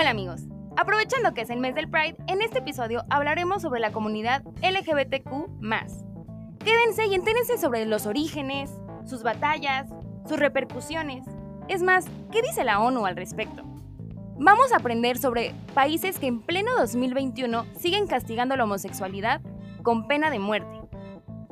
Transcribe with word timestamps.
Hola 0.00 0.10
amigos, 0.10 0.42
aprovechando 0.76 1.34
que 1.34 1.40
es 1.40 1.50
el 1.50 1.58
mes 1.58 1.74
del 1.74 1.90
Pride, 1.90 2.14
en 2.28 2.40
este 2.40 2.60
episodio 2.60 3.04
hablaremos 3.10 3.62
sobre 3.62 3.80
la 3.80 3.90
comunidad 3.90 4.44
LGBTQ. 4.62 5.60
Quédense 6.60 7.06
y 7.08 7.14
entérense 7.14 7.58
sobre 7.58 7.84
los 7.84 8.06
orígenes, 8.06 8.70
sus 9.04 9.24
batallas, 9.24 9.88
sus 10.28 10.38
repercusiones. 10.38 11.24
Es 11.66 11.82
más, 11.82 12.04
¿qué 12.30 12.42
dice 12.42 12.62
la 12.62 12.78
ONU 12.78 13.06
al 13.06 13.16
respecto? 13.16 13.64
Vamos 14.38 14.72
a 14.72 14.76
aprender 14.76 15.18
sobre 15.18 15.52
países 15.74 16.20
que 16.20 16.28
en 16.28 16.42
pleno 16.42 16.70
2021 16.78 17.66
siguen 17.76 18.06
castigando 18.06 18.54
la 18.54 18.62
homosexualidad 18.62 19.40
con 19.82 20.06
pena 20.06 20.30
de 20.30 20.38
muerte. 20.38 20.80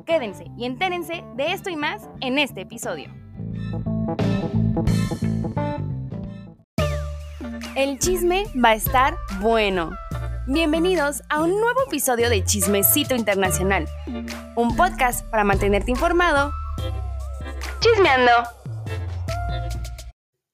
Quédense 0.05 0.45
y 0.55 0.63
entérense 0.63 1.25
de 1.35 1.51
esto 1.51 1.69
y 1.69 1.75
más 1.75 2.09
en 2.21 2.39
este 2.39 2.61
episodio. 2.61 3.11
El 7.77 7.99
chisme 7.99 8.45
va 8.55 8.69
a 8.69 8.73
estar 8.73 9.19
bueno. 9.39 9.91
Bienvenidos 10.47 11.21
a 11.29 11.43
un 11.43 11.51
nuevo 11.51 11.83
episodio 11.85 12.27
de 12.27 12.43
Chismecito 12.43 13.13
Internacional, 13.13 13.87
un 14.55 14.75
podcast 14.75 15.23
para 15.29 15.43
mantenerte 15.43 15.91
informado. 15.91 16.51
Chismeando. 17.79 18.31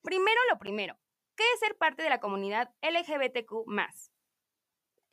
Primero 0.02 0.42
lo 0.52 0.60
primero, 0.60 0.98
¿qué 1.38 1.46
es 1.54 1.62
ser 1.62 1.78
parte 1.78 2.04
de 2.04 2.10
la 2.10 2.20
comunidad 2.20 2.74
LGBTQ? 2.82 3.68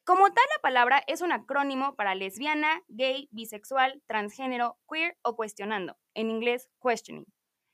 Como 0.03 0.33
tal, 0.33 0.45
la 0.57 0.63
palabra 0.63 1.05
es 1.07 1.21
un 1.21 1.31
acrónimo 1.31 1.95
para 1.95 2.17
lesbiana, 2.17 2.83
gay, 2.89 3.29
bisexual, 3.31 4.03
transgénero, 4.09 4.81
queer 4.91 5.17
o 5.23 5.37
cuestionando, 5.37 5.97
en 6.15 6.31
inglés 6.31 6.69
questioning. 6.83 7.27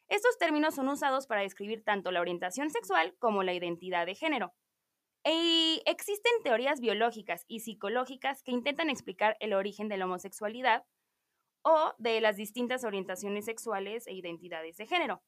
Estos 0.08 0.38
términos 0.38 0.74
son 0.74 0.88
usados 0.88 1.26
para 1.26 1.42
describir 1.42 1.82
tanto 1.82 2.10
la 2.10 2.20
orientación 2.20 2.70
sexual 2.70 3.16
como 3.18 3.42
la 3.42 3.54
identidad 3.54 4.06
de 4.06 4.14
género. 4.14 4.54
Existen 5.84 6.32
teorías 6.44 6.80
biológicas 6.80 7.44
y 7.48 7.60
psicológicas 7.60 8.42
que 8.42 8.52
intentan 8.52 8.90
explicar 8.90 9.36
el 9.40 9.54
origen 9.54 9.88
de 9.88 9.96
la 9.96 10.04
homosexualidad 10.04 10.84
o 11.62 11.94
de 11.98 12.20
las 12.20 12.36
distintas 12.36 12.84
orientaciones 12.84 13.44
sexuales 13.44 14.06
e 14.06 14.12
identidades 14.14 14.76
de 14.76 14.86
género. 14.86 15.22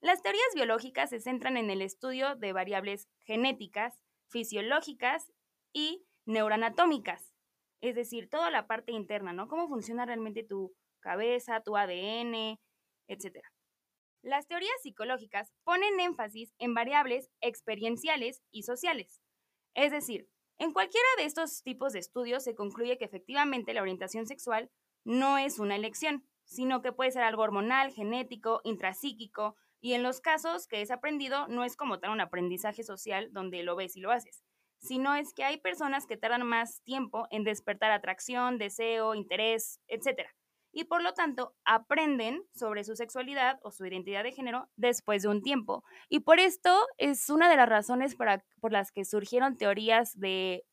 Las 0.00 0.22
teorías 0.22 0.48
biológicas 0.54 1.10
se 1.10 1.20
centran 1.20 1.56
en 1.56 1.70
el 1.70 1.80
estudio 1.80 2.34
de 2.36 2.52
variables 2.52 3.08
genéticas, 3.24 4.00
fisiológicas 4.28 5.32
y 5.72 6.04
neuroanatómicas, 6.26 7.32
es 7.80 7.94
decir, 7.94 8.28
toda 8.28 8.50
la 8.50 8.66
parte 8.66 8.92
interna, 8.92 9.32
¿no? 9.32 9.46
Cómo 9.46 9.68
funciona 9.68 10.04
realmente 10.04 10.42
tu 10.42 10.74
cabeza, 11.00 11.60
tu 11.60 11.76
ADN, 11.76 12.58
etcétera. 13.06 13.48
Las 14.26 14.48
teorías 14.48 14.74
psicológicas 14.82 15.52
ponen 15.62 16.00
énfasis 16.00 16.52
en 16.58 16.74
variables 16.74 17.30
experienciales 17.40 18.42
y 18.50 18.64
sociales. 18.64 19.22
Es 19.72 19.92
decir, 19.92 20.28
en 20.58 20.72
cualquiera 20.72 21.06
de 21.16 21.26
estos 21.26 21.62
tipos 21.62 21.92
de 21.92 22.00
estudios 22.00 22.42
se 22.42 22.56
concluye 22.56 22.98
que 22.98 23.04
efectivamente 23.04 23.72
la 23.72 23.82
orientación 23.82 24.26
sexual 24.26 24.68
no 25.04 25.38
es 25.38 25.60
una 25.60 25.76
elección, 25.76 26.26
sino 26.44 26.82
que 26.82 26.90
puede 26.90 27.12
ser 27.12 27.22
algo 27.22 27.44
hormonal, 27.44 27.92
genético, 27.92 28.62
intrapsíquico, 28.64 29.54
y 29.80 29.92
en 29.92 30.02
los 30.02 30.20
casos 30.20 30.66
que 30.66 30.82
es 30.82 30.90
aprendido 30.90 31.46
no 31.46 31.62
es 31.62 31.76
como 31.76 32.00
tal 32.00 32.10
un 32.10 32.20
aprendizaje 32.20 32.82
social 32.82 33.28
donde 33.30 33.62
lo 33.62 33.76
ves 33.76 33.94
y 33.94 34.00
lo 34.00 34.10
haces, 34.10 34.42
sino 34.78 35.14
es 35.14 35.34
que 35.34 35.44
hay 35.44 35.58
personas 35.58 36.04
que 36.04 36.16
tardan 36.16 36.44
más 36.44 36.82
tiempo 36.82 37.28
en 37.30 37.44
despertar 37.44 37.92
atracción, 37.92 38.58
deseo, 38.58 39.14
interés, 39.14 39.78
etc 39.86 40.28
y 40.76 40.84
por 40.84 41.02
lo 41.02 41.14
tanto 41.14 41.54
aprenden 41.64 42.44
sobre 42.54 42.84
su 42.84 42.96
sexualidad 42.96 43.58
o 43.62 43.70
su 43.70 43.86
identidad 43.86 44.24
de 44.24 44.32
género 44.32 44.68
después 44.76 45.22
de 45.22 45.28
un 45.28 45.40
tiempo. 45.40 45.82
Y 46.10 46.20
por 46.20 46.38
esto 46.38 46.86
es 46.98 47.30
una 47.30 47.48
de 47.48 47.56
las 47.56 47.66
razones 47.66 48.14
para, 48.14 48.44
por 48.60 48.72
las 48.72 48.92
que 48.92 49.06
surgieron 49.06 49.56
teorías 49.56 50.20
de 50.20 50.66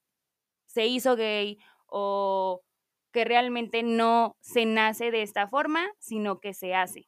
se 0.65 0.87
hizo 0.87 1.15
gay 1.15 1.57
o 1.85 2.63
que 3.13 3.23
realmente 3.23 3.81
no 3.81 4.35
se 4.41 4.65
nace 4.65 5.09
de 5.09 5.21
esta 5.21 5.47
forma, 5.47 5.89
sino 5.99 6.41
que 6.41 6.53
se 6.53 6.75
hace. 6.75 7.07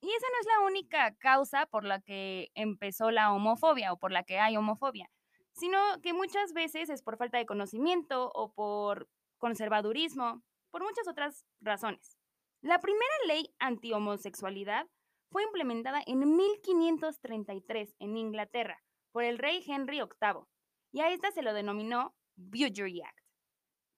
Y 0.00 0.08
esa 0.08 0.26
no 0.32 0.40
es 0.40 0.46
la 0.46 0.66
única 0.66 1.14
causa 1.16 1.66
por 1.66 1.84
la 1.84 2.00
que 2.00 2.48
empezó 2.54 3.10
la 3.10 3.34
homofobia 3.34 3.92
o 3.92 3.98
por 3.98 4.12
la 4.12 4.22
que 4.22 4.38
hay 4.38 4.56
homofobia, 4.56 5.10
sino 5.52 5.78
que 6.02 6.14
muchas 6.14 6.54
veces 6.54 6.88
es 6.88 7.02
por 7.02 7.18
falta 7.18 7.36
de 7.36 7.44
conocimiento 7.44 8.32
o 8.34 8.50
por 8.54 9.10
conservadurismo 9.36 10.42
por 10.74 10.82
muchas 10.82 11.06
otras 11.06 11.46
razones. 11.60 12.18
La 12.60 12.80
primera 12.80 13.14
ley 13.28 13.54
anti-homosexualidad 13.60 14.88
fue 15.30 15.44
implementada 15.44 16.02
en 16.04 16.36
1533 16.36 17.94
en 18.00 18.16
Inglaterra 18.16 18.82
por 19.12 19.22
el 19.22 19.38
rey 19.38 19.62
Henry 19.64 20.00
VIII 20.00 20.48
y 20.90 21.00
a 21.00 21.12
esta 21.12 21.30
se 21.30 21.42
lo 21.42 21.54
denominó 21.54 22.16
Butchery 22.34 23.02
Act 23.02 23.20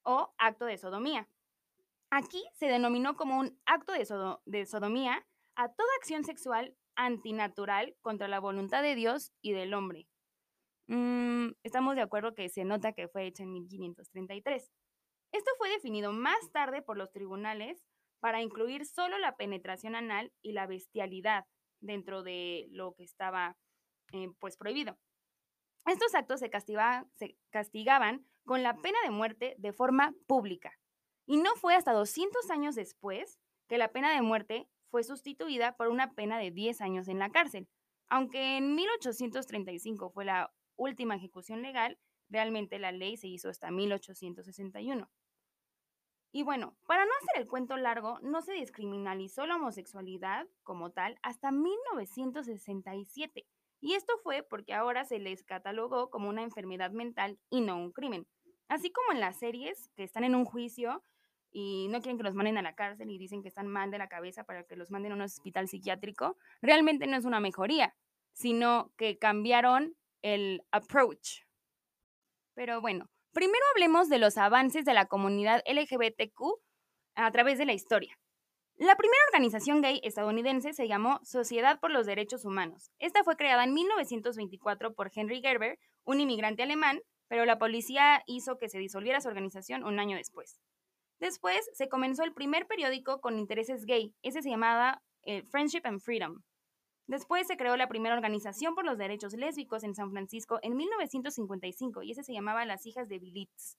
o 0.03 0.35
acto 0.37 0.67
de 0.67 0.77
sodomía. 0.77 1.31
Aquí 2.11 2.45
se 2.53 2.67
denominó 2.67 3.17
como 3.17 3.39
un 3.39 3.59
acto 3.65 3.95
de, 3.95 4.67
sodomía 4.67 5.27
a 5.55 5.73
toda 5.73 5.89
acción 5.97 6.25
sexual 6.25 6.77
antinatural 6.95 7.97
contra 8.03 8.29
la 8.29 8.39
voluntad 8.39 8.83
de 8.83 8.97
Dios 8.97 9.33
y 9.41 9.55
del 9.55 9.73
hombre. 9.73 10.09
Mm, 10.89 11.53
estamos 11.63 11.95
de 11.95 12.03
acuerdo 12.03 12.35
que 12.35 12.51
se 12.51 12.65
nota 12.65 12.93
que 12.93 13.09
fue 13.09 13.25
hecho 13.25 13.45
en 13.45 13.53
1533. 13.53 14.71
Esto 15.33 15.51
fue 15.59 15.69
definido 15.71 16.13
más 16.13 16.51
tarde 16.53 16.83
por 16.83 16.97
los 16.97 17.13
tribunales 17.13 17.85
para 18.21 18.43
incluir 18.43 18.87
solo 18.87 19.19
la 19.19 19.37
penetración 19.37 19.95
anal 19.95 20.33
y 20.43 20.53
la 20.53 20.67
bestialidad 20.67 21.45
dentro 21.81 22.23
de 22.23 22.67
lo 22.71 22.95
que 22.95 23.05
estaba 23.05 23.57
eh, 24.13 24.29
pues 24.39 24.57
prohibido. 24.57 24.99
Estos 25.87 26.15
actos 26.15 26.41
se, 26.41 26.51
se 27.15 27.37
castigaban 27.51 28.27
con 28.45 28.63
la 28.63 28.77
pena 28.77 28.99
de 29.05 29.11
muerte 29.11 29.55
de 29.59 29.73
forma 29.73 30.15
pública. 30.27 30.73
Y 31.27 31.37
no 31.37 31.55
fue 31.57 31.75
hasta 31.75 31.93
200 31.93 32.51
años 32.51 32.75
después 32.75 33.39
que 33.69 33.79
la 33.79 33.93
pena 33.93 34.13
de 34.15 34.23
muerte 34.23 34.69
fue 34.91 35.03
sustituida 35.05 35.77
por 35.77 35.89
una 35.89 36.13
pena 36.15 36.39
de 36.39 36.51
10 36.51 36.81
años 36.81 37.09
en 37.09 37.19
la 37.19 37.31
cárcel. 37.31 37.69
Aunque 38.09 38.57
en 38.57 38.75
1835 38.75 40.11
fue 40.11 40.25
la 40.25 40.53
última 40.77 41.17
ejecución 41.17 41.63
legal, 41.63 41.99
realmente 42.29 42.79
la 42.79 42.93
ley 42.93 43.17
se 43.17 43.29
hizo 43.29 43.49
hasta 43.49 43.71
1861. 43.71 45.11
Y 46.33 46.43
bueno, 46.43 46.77
para 46.87 47.07
no 47.07 47.13
hacer 47.23 47.41
el 47.43 47.49
cuento 47.49 47.77
largo, 47.79 48.19
no 48.21 48.43
se 48.43 48.53
descriminalizó 48.53 49.47
la 49.47 49.57
homosexualidad 49.57 50.47
como 50.65 50.91
tal 50.91 51.19
hasta 51.23 51.51
1967. 51.51 53.47
Y 53.81 53.95
esto 53.95 54.13
fue 54.23 54.43
porque 54.43 54.75
ahora 54.75 55.05
se 55.05 55.19
les 55.19 55.45
catalogó 55.45 56.11
como 56.11 56.29
una 56.29 56.43
enfermedad 56.43 56.91
mental 56.91 57.39
y 57.49 57.63
no 57.63 57.79
un 57.79 57.91
crimen. 57.93 58.27
Así 58.69 58.91
como 58.91 59.13
en 59.13 59.21
las 59.21 59.39
series 59.39 59.91
que 59.97 60.03
están 60.03 60.25
en 60.25 60.35
un 60.35 60.45
juicio 60.45 61.03
y 61.53 61.89
no 61.89 62.03
quieren 62.03 62.19
que 62.19 62.25
los 62.25 62.35
manden 62.35 62.59
a 62.59 62.63
la 62.63 62.75
cárcel 62.75 63.11
y 63.11 63.17
dicen 63.17 63.41
que 63.41 63.49
están 63.49 63.69
mal 63.69 63.91
de 63.91 63.97
la 63.97 64.09
cabeza 64.09 64.45
para 64.45 64.65
que 64.65 64.77
los 64.77 64.91
manden 64.91 65.13
a 65.13 65.15
un 65.15 65.23
hospital 65.23 65.69
psiquiátrico, 65.69 66.37
realmente 66.61 67.07
no 67.07 67.17
es 67.17 67.25
una 67.25 67.41
mejoría, 67.41 67.97
sino 68.35 68.93
que 68.99 69.17
cambiaron 69.17 69.97
el 70.21 70.63
approach. 70.71 71.46
Pero 72.57 72.81
bueno, 72.81 73.07
Primero 73.37 73.67
hablemos 73.75 74.09
de 74.09 74.17
los 74.17 74.39
avances 74.39 74.87
de 74.87 74.95
la 74.95 75.05
comunidad 75.05 75.63
LGBTQ 75.67 76.41
a 77.17 77.31
través 77.31 77.59
de 77.59 77.67
la 77.67 77.75
historia. 77.75 78.17
La 78.77 78.97
primera 78.97 79.21
organización 79.29 79.83
gay 79.83 80.01
estadounidense 80.03 80.73
se 80.73 80.89
llamó 80.89 81.21
Sociedad 81.23 81.79
por 81.79 81.91
los 81.91 82.07
Derechos 82.07 82.47
Humanos. 82.47 82.91
Esta 82.99 83.25
fue 83.25 83.37
creada 83.37 83.63
en 83.65 83.75
1924 83.75 84.95
por 84.95 85.11
Henry 85.15 85.43
Gerber, 85.43 85.79
un 86.05 86.21
inmigrante 86.21 86.63
alemán, 86.63 87.03
pero 87.29 87.45
la 87.45 87.59
policía 87.59 88.23
hizo 88.25 88.57
que 88.57 88.71
se 88.71 88.79
disolviera 88.79 89.21
su 89.21 89.29
organización 89.29 89.85
un 89.85 89.99
año 89.99 90.17
después. 90.17 90.59
Después 91.19 91.69
se 91.75 91.91
comenzó 91.91 92.25
el 92.25 92.33
primer 92.33 92.67
periódico 92.67 93.21
con 93.21 93.39
intereses 93.39 93.85
gay, 93.85 94.15
ese 94.23 94.41
se 94.41 94.49
llamaba 94.49 95.03
eh, 95.25 95.43
Friendship 95.43 95.83
and 95.85 96.01
Freedom. 96.01 96.41
Después 97.07 97.47
se 97.47 97.57
creó 97.57 97.77
la 97.77 97.89
primera 97.89 98.15
organización 98.15 98.75
por 98.75 98.85
los 98.85 98.99
derechos 98.99 99.35
lésbicos 99.35 99.85
en 99.85 99.95
San 99.95 100.11
Francisco 100.11 100.59
en 100.63 100.77
1955 100.77 102.03
y 102.03 102.11
ese 102.11 102.25
se 102.25 102.33
llamaba 102.33 102.65
Las 102.65 102.85
Hijas 102.85 103.09
de 103.09 103.19
Bilitz. 103.19 103.77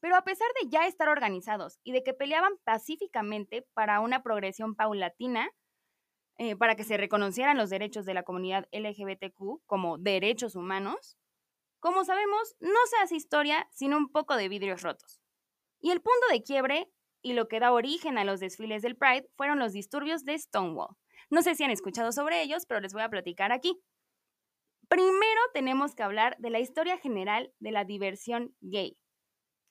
Pero 0.00 0.16
a 0.16 0.24
pesar 0.24 0.48
de 0.60 0.68
ya 0.68 0.86
estar 0.86 1.08
organizados 1.08 1.78
y 1.84 1.92
de 1.92 2.02
que 2.02 2.14
peleaban 2.14 2.54
pacíficamente 2.64 3.66
para 3.74 4.00
una 4.00 4.22
progresión 4.22 4.74
paulatina, 4.74 5.50
eh, 6.38 6.56
para 6.56 6.74
que 6.74 6.84
se 6.84 6.96
reconocieran 6.96 7.58
los 7.58 7.70
derechos 7.70 8.06
de 8.06 8.14
la 8.14 8.22
comunidad 8.22 8.66
LGBTQ 8.72 9.62
como 9.66 9.98
derechos 9.98 10.56
humanos, 10.56 11.18
como 11.80 12.04
sabemos, 12.04 12.56
no 12.60 12.78
se 12.90 12.96
hace 12.96 13.16
historia 13.16 13.68
sin 13.70 13.94
un 13.94 14.10
poco 14.10 14.36
de 14.36 14.48
vidrios 14.48 14.82
rotos. 14.82 15.20
Y 15.80 15.90
el 15.90 16.00
punto 16.00 16.26
de 16.30 16.42
quiebre 16.42 16.90
y 17.22 17.34
lo 17.34 17.48
que 17.48 17.60
da 17.60 17.72
origen 17.72 18.18
a 18.18 18.24
los 18.24 18.40
desfiles 18.40 18.82
del 18.82 18.96
Pride 18.96 19.28
fueron 19.36 19.58
los 19.58 19.72
disturbios 19.72 20.24
de 20.24 20.38
Stonewall, 20.38 20.96
no 21.30 21.42
sé 21.42 21.54
si 21.54 21.64
han 21.64 21.70
escuchado 21.70 22.12
sobre 22.12 22.42
ellos, 22.42 22.66
pero 22.66 22.80
les 22.80 22.92
voy 22.92 23.02
a 23.02 23.08
platicar 23.08 23.52
aquí. 23.52 23.80
Primero 24.88 25.40
tenemos 25.54 25.94
que 25.94 26.02
hablar 26.02 26.36
de 26.38 26.50
la 26.50 26.58
historia 26.58 26.98
general 26.98 27.52
de 27.60 27.70
la 27.70 27.84
diversión 27.84 28.54
gay. 28.60 28.98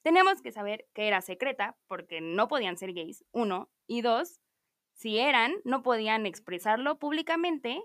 Tenemos 0.01 0.41
que 0.41 0.53
saber 0.53 0.87
que 0.93 1.07
era 1.07 1.21
secreta 1.21 1.77
porque 1.87 2.21
no 2.21 2.47
podían 2.47 2.77
ser 2.77 2.93
gays, 2.93 3.25
uno, 3.31 3.69
y 3.85 4.01
dos, 4.01 4.39
si 4.93 5.19
eran, 5.19 5.53
no 5.65 5.83
podían 5.83 6.25
expresarlo 6.25 6.99
públicamente 6.99 7.81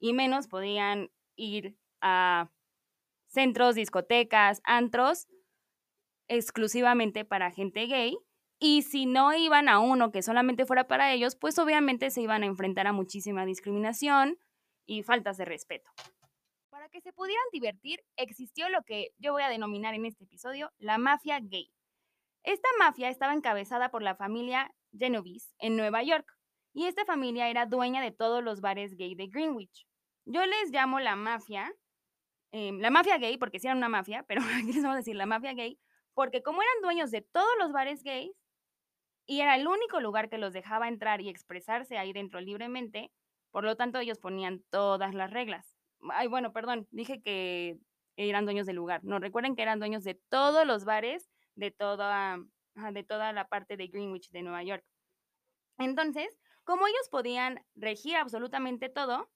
y 0.00 0.12
menos 0.12 0.48
podían 0.48 1.10
ir 1.36 1.76
a 2.00 2.50
centros, 3.28 3.74
discotecas, 3.74 4.60
antros, 4.64 5.28
exclusivamente 6.28 7.24
para 7.24 7.50
gente 7.50 7.86
gay. 7.86 8.16
Y 8.58 8.82
si 8.82 9.06
no 9.06 9.34
iban 9.34 9.68
a 9.68 9.80
uno 9.80 10.10
que 10.10 10.22
solamente 10.22 10.66
fuera 10.66 10.86
para 10.86 11.12
ellos, 11.12 11.36
pues 11.36 11.58
obviamente 11.58 12.10
se 12.10 12.22
iban 12.22 12.42
a 12.42 12.46
enfrentar 12.46 12.86
a 12.86 12.92
muchísima 12.92 13.44
discriminación 13.44 14.38
y 14.86 15.02
faltas 15.02 15.36
de 15.36 15.44
respeto. 15.44 15.90
Para 16.70 16.88
que 16.88 17.00
se 17.00 17.12
pudieran 17.12 17.44
divertir, 17.52 18.00
existió 18.16 18.68
lo 18.68 18.82
que 18.82 19.10
yo 19.18 19.32
voy 19.32 19.42
a 19.42 19.48
denominar 19.48 19.94
en 19.94 20.06
este 20.06 20.24
episodio 20.24 20.72
la 20.78 20.98
mafia 20.98 21.38
gay. 21.40 21.70
Esta 22.42 22.68
mafia 22.78 23.10
estaba 23.10 23.34
encabezada 23.34 23.90
por 23.90 24.02
la 24.02 24.14
familia 24.14 24.72
Genovese 24.92 25.54
en 25.58 25.76
Nueva 25.76 26.02
York, 26.02 26.36
y 26.76 26.84
esta 26.84 27.06
familia 27.06 27.48
era 27.48 27.64
dueña 27.64 28.02
de 28.02 28.12
todos 28.12 28.44
los 28.44 28.60
bares 28.60 28.96
gay 28.96 29.14
de 29.14 29.28
Greenwich. 29.28 29.86
Yo 30.26 30.44
les 30.44 30.70
llamo 30.70 31.00
la 31.00 31.16
mafia, 31.16 31.72
em, 32.52 32.78
la 32.80 32.90
mafia 32.90 33.16
gay, 33.16 33.38
porque 33.38 33.58
sí 33.58 33.66
eran 33.66 33.78
una 33.78 33.88
mafia, 33.88 34.24
pero 34.24 34.42
aquí 34.70 34.74
les 34.74 34.82
vamos 34.82 34.96
a 34.96 34.98
decir 34.98 35.16
la 35.16 35.24
mafia 35.24 35.54
gay, 35.54 35.80
porque 36.12 36.42
como 36.42 36.60
eran 36.60 36.82
dueños 36.82 37.10
de 37.10 37.22
todos 37.22 37.50
los 37.58 37.72
bares 37.72 38.02
gays, 38.02 38.36
y 39.26 39.40
era 39.40 39.56
el 39.56 39.66
único 39.66 40.00
lugar 40.00 40.28
que 40.28 40.38
los 40.38 40.52
dejaba 40.52 40.88
entrar 40.88 41.20
y 41.20 41.28
expresarse 41.28 41.98
ahí 41.98 42.12
dentro 42.12 42.40
libremente, 42.40 43.10
por 43.50 43.64
lo 43.64 43.76
tanto 43.76 43.98
ellos 43.98 44.18
ponían 44.18 44.62
todas 44.70 45.14
las 45.14 45.30
reglas. 45.30 45.76
Ay, 46.10 46.28
bueno, 46.28 46.52
perdón, 46.52 46.86
dije 46.90 47.20
que 47.22 47.78
eran 48.16 48.44
dueños 48.44 48.66
del 48.66 48.76
lugar. 48.76 49.02
No, 49.04 49.18
recuerden 49.18 49.56
que 49.56 49.62
eran 49.62 49.78
dueños 49.78 50.04
de 50.04 50.14
todos 50.14 50.66
los 50.66 50.84
bares 50.84 51.28
de 51.54 51.70
toda, 51.70 52.38
de 52.92 53.02
toda 53.02 53.32
la 53.32 53.48
parte 53.48 53.76
de 53.76 53.88
Greenwich 53.88 54.30
de 54.30 54.42
Nueva 54.42 54.62
York. 54.62 54.84
Entonces, 55.78 56.38
como 56.64 56.86
ellos 56.86 57.08
podían 57.10 57.64
regir 57.74 58.16
absolutamente 58.16 58.88
todo, 58.88 59.30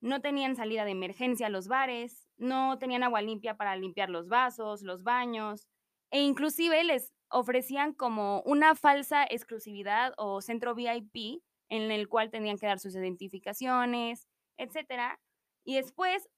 no 0.00 0.20
tenían 0.20 0.56
salida 0.56 0.84
de 0.84 0.90
emergencia 0.90 1.48
los 1.48 1.68
bares, 1.68 2.28
no 2.36 2.78
tenían 2.78 3.04
agua 3.04 3.22
limpia 3.22 3.56
para 3.56 3.76
limpiar 3.76 4.10
los 4.10 4.28
vasos, 4.28 4.82
los 4.82 5.04
baños, 5.04 5.68
e 6.10 6.22
inclusive 6.22 6.82
les 6.84 7.12
ofrecían 7.32 7.92
como 7.94 8.42
una 8.42 8.74
falsa 8.74 9.24
exclusividad 9.24 10.14
o 10.16 10.40
centro 10.40 10.74
VIP 10.74 11.42
en 11.68 11.90
el 11.90 12.08
cual 12.08 12.30
tenían 12.30 12.58
que 12.58 12.66
dar 12.66 12.78
sus 12.78 12.94
identificaciones, 12.94 14.28
etcétera. 14.58 15.20
Y 15.64 15.76
después, 15.76 16.28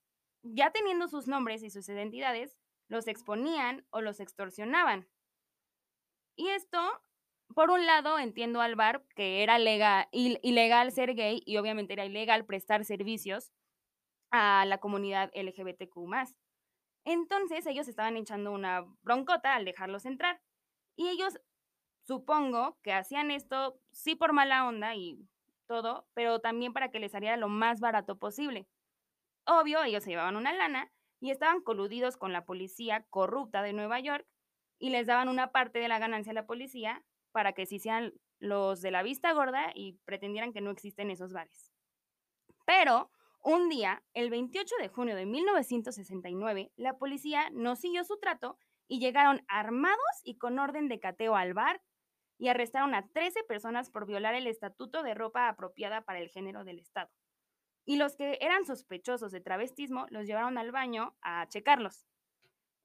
ya 0.42 0.70
teniendo 0.70 1.08
sus 1.08 1.26
nombres 1.26 1.62
y 1.62 1.70
sus 1.70 1.88
identidades, 1.88 2.56
los 2.88 3.08
exponían 3.08 3.84
o 3.90 4.00
los 4.00 4.20
extorsionaban. 4.20 5.08
Y 6.36 6.48
esto, 6.48 6.78
por 7.54 7.70
un 7.70 7.86
lado, 7.86 8.18
entiendo 8.18 8.60
al 8.60 8.76
bar 8.76 9.04
que 9.16 9.42
era 9.42 9.58
legal, 9.58 10.08
ilegal 10.12 10.92
ser 10.92 11.14
gay 11.14 11.42
y 11.44 11.56
obviamente 11.56 11.92
era 11.94 12.04
ilegal 12.04 12.44
prestar 12.44 12.84
servicios 12.84 13.52
a 14.30 14.64
la 14.66 14.78
comunidad 14.78 15.30
LGBTQ. 15.34 15.96
Entonces 17.04 17.66
ellos 17.66 17.88
estaban 17.88 18.16
echando 18.16 18.50
una 18.52 18.84
broncota 19.02 19.54
al 19.54 19.64
dejarlos 19.64 20.06
entrar. 20.06 20.40
Y 20.96 21.08
ellos, 21.08 21.38
supongo 22.02 22.78
que 22.82 22.92
hacían 22.92 23.30
esto 23.30 23.80
sí 23.92 24.14
por 24.14 24.32
mala 24.32 24.66
onda 24.66 24.94
y 24.94 25.18
todo, 25.66 26.06
pero 26.14 26.40
también 26.40 26.72
para 26.72 26.90
que 26.90 27.00
les 27.00 27.12
saliera 27.12 27.36
lo 27.36 27.48
más 27.48 27.80
barato 27.80 28.18
posible. 28.18 28.68
Obvio, 29.46 29.82
ellos 29.82 30.04
se 30.04 30.10
llevaban 30.10 30.36
una 30.36 30.52
lana 30.52 30.92
y 31.20 31.30
estaban 31.30 31.62
coludidos 31.62 32.16
con 32.16 32.32
la 32.32 32.44
policía 32.44 33.06
corrupta 33.10 33.62
de 33.62 33.72
Nueva 33.72 34.00
York 34.00 34.26
y 34.78 34.90
les 34.90 35.06
daban 35.06 35.28
una 35.28 35.52
parte 35.52 35.78
de 35.78 35.88
la 35.88 35.98
ganancia 35.98 36.32
a 36.32 36.34
la 36.34 36.46
policía 36.46 37.04
para 37.32 37.52
que 37.52 37.66
se 37.66 37.76
hicieran 37.76 38.12
los 38.38 38.82
de 38.82 38.90
la 38.90 39.02
vista 39.02 39.32
gorda 39.32 39.72
y 39.74 39.94
pretendieran 40.04 40.52
que 40.52 40.60
no 40.60 40.70
existen 40.70 41.10
esos 41.10 41.32
bares. 41.32 41.72
Pero 42.66 43.10
un 43.42 43.68
día, 43.68 44.02
el 44.14 44.30
28 44.30 44.74
de 44.80 44.88
junio 44.88 45.16
de 45.16 45.26
1969, 45.26 46.72
la 46.76 46.98
policía 46.98 47.50
no 47.52 47.76
siguió 47.76 48.04
su 48.04 48.18
trato 48.18 48.58
y 48.88 49.00
llegaron 49.00 49.44
armados 49.48 50.20
y 50.22 50.38
con 50.38 50.58
orden 50.58 50.88
de 50.88 51.00
cateo 51.00 51.36
al 51.36 51.54
bar 51.54 51.82
y 52.38 52.48
arrestaron 52.48 52.94
a 52.94 53.08
13 53.08 53.44
personas 53.44 53.90
por 53.90 54.06
violar 54.06 54.34
el 54.34 54.46
estatuto 54.46 55.02
de 55.02 55.14
ropa 55.14 55.48
apropiada 55.48 56.02
para 56.02 56.20
el 56.20 56.28
género 56.28 56.64
del 56.64 56.78
Estado 56.78 57.10
y 57.84 57.96
los 57.96 58.16
que 58.16 58.38
eran 58.40 58.64
sospechosos 58.64 59.30
de 59.30 59.40
travestismo 59.40 60.06
los 60.10 60.26
llevaron 60.26 60.58
al 60.58 60.72
baño 60.72 61.16
a 61.20 61.46
checarlos. 61.48 62.06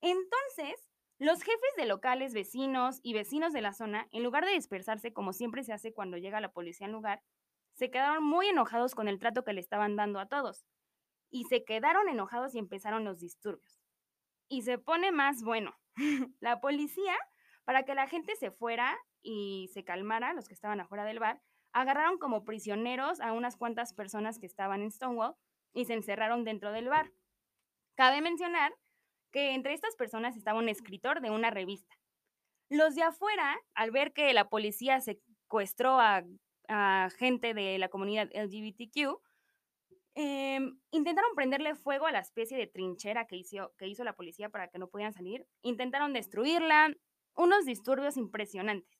Entonces, 0.01 0.91
los 1.17 1.41
jefes 1.41 1.75
de 1.77 1.85
locales, 1.85 2.33
vecinos 2.33 2.99
y 3.03 3.13
vecinos 3.13 3.53
de 3.53 3.61
la 3.61 3.73
zona, 3.73 4.07
en 4.11 4.23
lugar 4.23 4.45
de 4.45 4.51
dispersarse 4.51 5.13
como 5.13 5.33
siempre 5.33 5.63
se 5.63 5.73
hace 5.73 5.93
cuando 5.93 6.17
llega 6.17 6.41
la 6.41 6.51
policía 6.51 6.87
al 6.87 6.93
lugar, 6.93 7.21
se 7.73 7.91
quedaron 7.91 8.23
muy 8.23 8.47
enojados 8.47 8.95
con 8.95 9.07
el 9.07 9.19
trato 9.19 9.43
que 9.43 9.53
le 9.53 9.61
estaban 9.61 9.95
dando 9.95 10.19
a 10.19 10.27
todos. 10.27 10.65
Y 11.31 11.45
se 11.45 11.63
quedaron 11.63 12.09
enojados 12.09 12.55
y 12.55 12.59
empezaron 12.59 13.03
los 13.03 13.19
disturbios. 13.19 13.79
Y 14.49 14.63
se 14.63 14.77
pone 14.79 15.11
más 15.11 15.43
bueno. 15.43 15.77
La 16.39 16.59
policía, 16.61 17.15
para 17.63 17.83
que 17.83 17.95
la 17.95 18.07
gente 18.07 18.35
se 18.35 18.51
fuera 18.51 18.97
y 19.21 19.69
se 19.73 19.83
calmara, 19.83 20.33
los 20.33 20.47
que 20.47 20.53
estaban 20.53 20.79
afuera 20.79 21.05
del 21.05 21.19
bar, 21.19 21.41
agarraron 21.71 22.17
como 22.17 22.43
prisioneros 22.43 23.19
a 23.21 23.33
unas 23.33 23.55
cuantas 23.55 23.93
personas 23.93 24.39
que 24.39 24.45
estaban 24.45 24.81
en 24.81 24.91
Stonewall 24.91 25.35
y 25.73 25.85
se 25.85 25.93
encerraron 25.93 26.43
dentro 26.43 26.71
del 26.71 26.89
bar. 26.89 27.11
Cabe 27.95 28.21
mencionar 28.21 28.73
que 29.31 29.53
entre 29.53 29.73
estas 29.73 29.95
personas 29.95 30.35
estaba 30.35 30.59
un 30.59 30.69
escritor 30.69 31.21
de 31.21 31.29
una 31.29 31.51
revista. 31.51 31.95
Los 32.69 32.95
de 32.95 33.03
afuera, 33.03 33.57
al 33.73 33.91
ver 33.91 34.13
que 34.13 34.33
la 34.33 34.49
policía 34.49 34.99
secuestró 35.01 35.99
a, 35.99 36.23
gente 37.17 37.55
de 37.55 37.79
la 37.79 37.89
comunidad 37.89 38.29
LGBTQ, 38.31 39.19
em, 40.15 40.79
intentaron 40.91 41.35
prenderle 41.35 41.75
fuego 41.75 42.05
a 42.05 42.11
la 42.11 42.19
especie 42.19 42.57
de 42.57 42.67
trinchera 42.67 43.25
que 43.25 43.37
hizo, 43.37 43.73
que 43.77 43.87
hizo 43.87 44.03
la 44.03 44.15
policía 44.15 44.49
para 44.49 44.69
que 44.69 44.79
no 44.79 44.89
pudieran 44.89 45.13
salir. 45.13 45.47
Intentaron 45.61 46.13
destruirla, 46.13 46.93
unos 47.35 47.65
disturbios 47.65 48.17
impresionantes. 48.17 48.99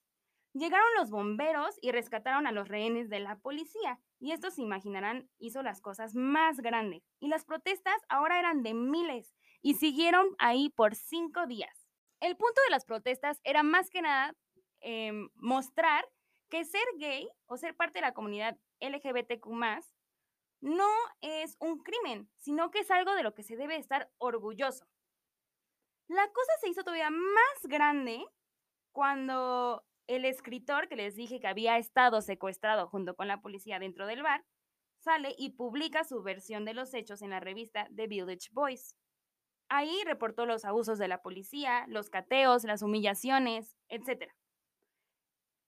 Llegaron 0.53 0.87
los 0.97 1.11
bomberos 1.11 1.77
y 1.81 1.91
rescataron 1.91 2.47
a 2.47 2.51
los 2.51 2.67
rehenes 2.67 3.09
de 3.09 3.19
la 3.19 3.37
policía. 3.37 3.99
Y 4.19 4.31
esto 4.31 4.49
se 4.49 4.61
imaginarán, 4.61 5.29
hizo 5.37 5.61
las 5.61 5.79
cosas 5.81 6.15
más 6.15 6.57
grandes. 6.57 7.03
Y 7.19 7.27
las 7.27 7.45
protestas 7.45 7.95
ahora 8.09 8.39
eran 8.39 8.63
de 8.63 8.73
miles 8.73 9.35
y 9.61 9.75
siguieron 9.75 10.27
ahí 10.39 10.69
por 10.69 10.95
cinco 10.95 11.45
días. 11.45 11.87
El 12.19 12.35
punto 12.35 12.61
de 12.65 12.71
las 12.71 12.85
protestas 12.85 13.39
era 13.43 13.63
más 13.63 13.89
que 13.89 14.01
nada 14.01 14.33
em, 14.81 15.29
mostrar 15.35 16.05
que 16.49 16.65
ser 16.65 16.83
gay 16.97 17.29
o 17.45 17.57
ser 17.57 17.75
parte 17.75 17.99
de 17.99 18.05
la 18.05 18.13
comunidad 18.13 18.57
LGBTQ 18.79 19.47
no 20.61 20.89
es 21.21 21.55
un 21.59 21.79
crimen, 21.79 22.29
sino 22.37 22.71
que 22.71 22.79
es 22.79 22.91
algo 22.91 23.13
de 23.15 23.23
lo 23.23 23.33
que 23.33 23.43
se 23.43 23.55
debe 23.55 23.77
estar 23.77 24.11
orgulloso. 24.17 24.85
La 26.07 26.27
cosa 26.27 26.51
se 26.61 26.69
hizo 26.69 26.83
todavía 26.83 27.09
más 27.09 27.63
grande 27.63 28.25
cuando 28.91 29.85
el 30.07 30.25
escritor 30.25 30.87
que 30.87 30.95
les 30.95 31.15
dije 31.15 31.39
que 31.39 31.47
había 31.47 31.77
estado 31.77 32.21
secuestrado 32.21 32.87
junto 32.87 33.15
con 33.15 33.27
la 33.27 33.41
policía 33.41 33.77
dentro 33.77 34.07
del 34.07 34.23
bar, 34.23 34.43
sale 34.97 35.35
y 35.37 35.51
publica 35.51 36.03
su 36.03 36.23
versión 36.23 36.65
de 36.65 36.73
los 36.73 36.93
hechos 36.93 37.21
en 37.21 37.29
la 37.29 37.39
revista 37.39 37.87
The 37.95 38.07
Village 38.07 38.49
Boys. 38.51 38.95
Ahí 39.69 40.01
reportó 40.05 40.47
los 40.47 40.65
abusos 40.65 40.97
de 40.97 41.07
la 41.07 41.21
policía, 41.21 41.85
los 41.87 42.09
cateos, 42.09 42.63
las 42.63 42.81
humillaciones, 42.81 43.77
etc. 43.87 44.33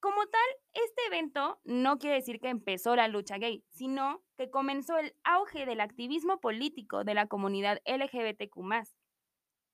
Como 0.01 0.25
tal, 0.27 0.41
este 0.73 1.05
evento 1.07 1.61
no 1.63 1.97
quiere 1.97 2.17
decir 2.17 2.39
que 2.41 2.49
empezó 2.49 2.95
la 2.95 3.07
lucha 3.07 3.37
gay, 3.37 3.63
sino 3.69 4.21
que 4.37 4.49
comenzó 4.49 4.97
el 4.97 5.15
auge 5.23 5.65
del 5.65 5.79
activismo 5.79 6.41
político 6.41 7.05
de 7.05 7.13
la 7.13 7.27
comunidad 7.27 7.81
LGBTQ. 7.85 8.57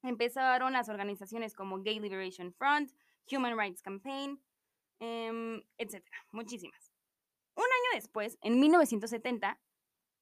Empezaron 0.03 0.73
las 0.73 0.89
organizaciones 0.89 1.55
como 1.55 1.81
Gay 1.81 1.99
Liberation 1.99 2.53
Front, 2.53 2.91
Human 3.31 3.57
Rights 3.57 3.81
Campaign, 3.81 4.39
Em, 4.99 5.61
etcétera, 5.77 6.17
muchísimas. 6.31 6.91
Un 7.55 7.63
año 7.63 7.95
después, 7.95 8.37
en 8.41 8.59
1970, 8.59 9.59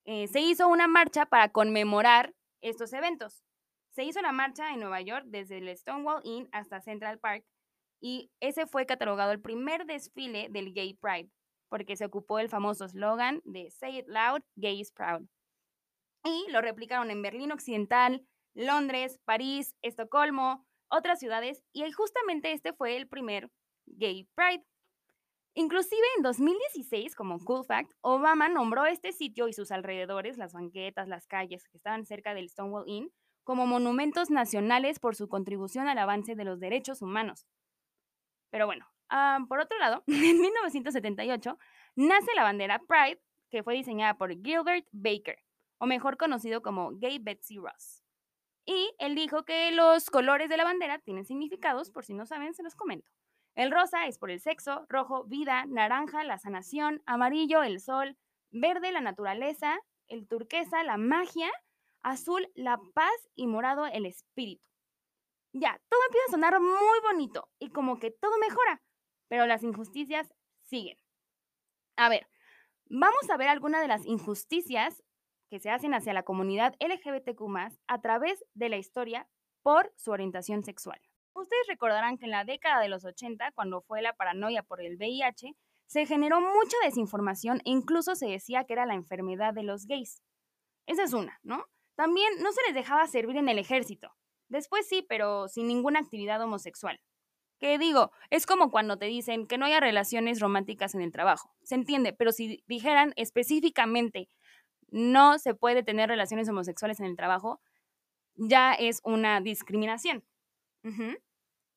eh, 0.06 0.28
se 0.28 0.42
hizo 0.42 0.68
una 0.68 0.88
marcha 0.88 1.26
para 1.26 1.50
conmemorar 1.50 2.34
estos 2.62 2.94
eventos. 2.94 3.44
Se 3.92 4.04
hizo 4.04 4.22
la 4.22 4.34
marcha 4.34 4.74
en 4.74 4.82
Nueva 4.82 5.02
York 5.02 5.26
desde 5.28 5.58
el 5.58 5.76
Stonewall 5.78 6.22
Inn 6.24 6.50
hasta 6.52 6.82
Central 6.82 7.20
Park 7.20 7.46
y 8.00 8.32
ese 8.40 8.68
fue 8.68 8.86
catalogado 8.86 9.32
el 9.32 9.42
primer 9.42 9.86
desfile 9.86 10.48
del 10.50 10.74
Gay 10.74 10.94
Pride, 10.94 11.32
porque 11.70 11.96
se 11.96 12.06
ocupó 12.06 12.40
el 12.40 12.50
famoso 12.50 12.88
slogan 12.88 13.42
de 13.44 13.70
Say 13.72 14.00
It 14.00 14.08
Loud, 14.08 14.42
Gay 14.56 14.80
is 14.80 14.92
Proud. 14.92 15.28
Y 16.24 16.50
lo 16.52 16.62
replicaron 16.62 17.12
en 17.12 17.22
Berlín 17.22 17.52
Occidental, 17.52 18.26
Londres, 18.54 19.20
París, 19.26 19.76
Estocolmo, 19.82 20.66
otras 20.90 21.20
ciudades, 21.20 21.64
y 21.74 21.90
justamente 21.92 22.52
este 22.52 22.74
fue 22.74 22.98
el 22.98 23.08
primer 23.08 23.52
Gay 23.86 24.28
Pride. 24.36 24.64
Inclusive 25.58 26.02
en 26.18 26.24
2016, 26.24 27.16
como 27.16 27.40
cool 27.40 27.66
fact, 27.66 27.92
Obama 28.02 28.50
nombró 28.50 28.86
este 28.86 29.14
sitio 29.14 29.48
y 29.48 29.54
sus 29.54 29.72
alrededores, 29.72 30.38
las 30.38 30.54
banquetas, 30.54 31.08
las 31.08 31.28
calles 31.28 31.64
que 31.70 31.78
estaban 31.78 32.06
cerca 32.06 32.34
del 32.34 32.50
Stonewall 32.50 32.88
Inn, 32.88 33.10
como 33.46 33.66
monumentos 33.66 34.30
nacionales 34.30 35.00
por 35.00 35.16
su 35.16 35.30
contribución 35.30 35.88
al 35.88 35.98
avance 35.98 36.36
de 36.36 36.44
los 36.44 36.60
derechos 36.60 37.02
humanos. 37.02 37.46
Pero 38.56 38.68
bueno, 38.68 38.88
ah, 39.10 39.40
por 39.50 39.60
otro 39.60 39.78
lado, 39.80 40.02
en 40.08 40.40
1978 40.40 41.60
nace 41.98 42.36
la 42.38 42.44
bandera 42.44 42.80
Pride, 42.88 43.22
que 43.50 43.64
fue 43.64 43.74
diseñada 43.74 44.18
por 44.18 44.32
Gilbert 44.32 44.88
Baker, 44.94 45.38
o 45.78 45.86
mejor 45.86 46.16
conocido 46.16 46.62
como 46.62 46.92
Gay 46.94 47.20
Betsy 47.20 47.58
Ross. 47.58 48.02
Y 48.66 48.96
él 48.98 49.14
dijo 49.14 49.44
que 49.44 49.74
los 49.74 50.10
colores 50.10 50.48
de 50.48 50.56
la 50.56 50.64
bandera 50.64 51.00
tienen 51.00 51.26
significados, 51.26 51.92
por 51.92 52.06
si 52.06 52.14
no 52.14 52.26
saben, 52.26 52.54
se 52.54 52.64
los 52.64 52.76
comento. 52.76 53.12
El 53.56 53.72
rosa 53.72 54.08
es 54.08 54.18
por 54.18 54.32
el 54.32 54.40
sexo, 54.40 54.86
rojo, 54.88 55.26
vida, 55.26 55.66
naranja, 55.66 56.24
la 56.24 56.38
sanación, 56.38 57.04
amarillo, 57.06 57.62
el 57.62 57.82
sol, 57.82 58.16
verde, 58.52 58.94
la 58.94 59.02
naturaleza, 59.02 59.78
el 60.08 60.30
turquesa, 60.30 60.82
la 60.86 60.96
magia, 60.96 61.52
azul, 62.04 62.48
la 62.56 62.80
paz 62.94 63.30
y 63.36 63.48
morado, 63.48 63.86
el 63.86 64.06
espíritu. 64.06 64.66
Ya, 65.58 65.80
todo 65.88 66.02
empieza 66.08 66.26
a 66.28 66.32
sonar 66.32 66.60
muy 66.60 67.00
bonito 67.02 67.48
y 67.60 67.70
como 67.70 67.98
que 67.98 68.12
todo 68.12 68.38
mejora, 68.40 68.82
pero 69.30 69.46
las 69.46 69.64
injusticias 69.64 70.28
siguen. 70.64 70.98
A 71.96 72.10
ver, 72.10 72.28
vamos 72.90 73.30
a 73.30 73.38
ver 73.38 73.48
algunas 73.48 73.82
de 73.82 73.88
las 73.88 74.06
injusticias 74.06 75.02
que 75.50 75.60
se 75.60 75.70
hacen 75.70 75.94
hacia 75.94 76.12
la 76.12 76.24
comunidad 76.24 76.76
LGBTQ 76.82 77.42
a 77.88 78.02
través 78.02 78.44
de 78.54 78.68
la 78.68 78.76
historia 78.76 79.30
por 79.64 79.94
su 79.96 80.12
orientación 80.12 80.66
sexual. 80.66 81.00
Ustedes 81.34 81.68
recordarán 81.70 82.18
que 82.18 82.26
en 82.26 82.32
la 82.32 82.44
década 82.44 82.82
de 82.82 82.90
los 82.90 83.06
80, 83.06 83.54
cuando 83.54 83.82
fue 83.82 84.02
la 84.02 84.12
paranoia 84.12 84.62
por 84.62 84.82
el 84.82 84.98
VIH, 84.98 85.56
se 85.86 86.06
generó 86.06 86.42
mucha 86.42 86.76
desinformación 86.84 87.60
e 87.60 87.70
incluso 87.70 88.16
se 88.16 88.28
decía 88.28 88.66
que 88.66 88.74
era 88.74 88.86
la 88.86 88.96
enfermedad 88.96 89.54
de 89.54 89.64
los 89.64 89.86
gays. 89.86 90.22
Esa 90.86 91.04
es 91.04 91.14
una, 91.14 91.40
¿no? 91.44 91.64
También 91.96 92.42
no 92.42 92.52
se 92.52 92.62
les 92.64 92.76
dejaba 92.76 93.08
servir 93.08 93.38
en 93.38 93.48
el 93.48 93.58
ejército. 93.58 94.12
Después 94.48 94.88
sí, 94.88 95.06
pero 95.08 95.48
sin 95.48 95.68
ninguna 95.68 96.00
actividad 96.00 96.42
homosexual. 96.42 97.00
¿Qué 97.60 97.78
digo? 97.78 98.12
Es 98.30 98.46
como 98.46 98.70
cuando 98.70 98.98
te 98.98 99.06
dicen 99.06 99.48
que 99.48 99.58
no 99.58 99.66
haya 99.66 99.80
relaciones 99.80 100.40
románticas 100.40 100.94
en 100.94 101.02
el 101.02 101.12
trabajo. 101.12 101.56
Se 101.64 101.76
entiende, 101.76 102.14
pero 102.14 102.32
si 102.32 102.64
dijeran 102.68 103.14
específicamente 103.16 104.30
no 104.90 105.40
se 105.40 105.56
puede 105.56 105.84
tener 105.84 106.10
relaciones 106.10 106.48
homosexuales 106.50 107.00
en 107.00 107.08
el 107.08 107.16
trabajo, 107.16 107.62
ya 108.36 108.74
es 108.74 109.02
una 109.04 109.42
discriminación. 109.42 110.24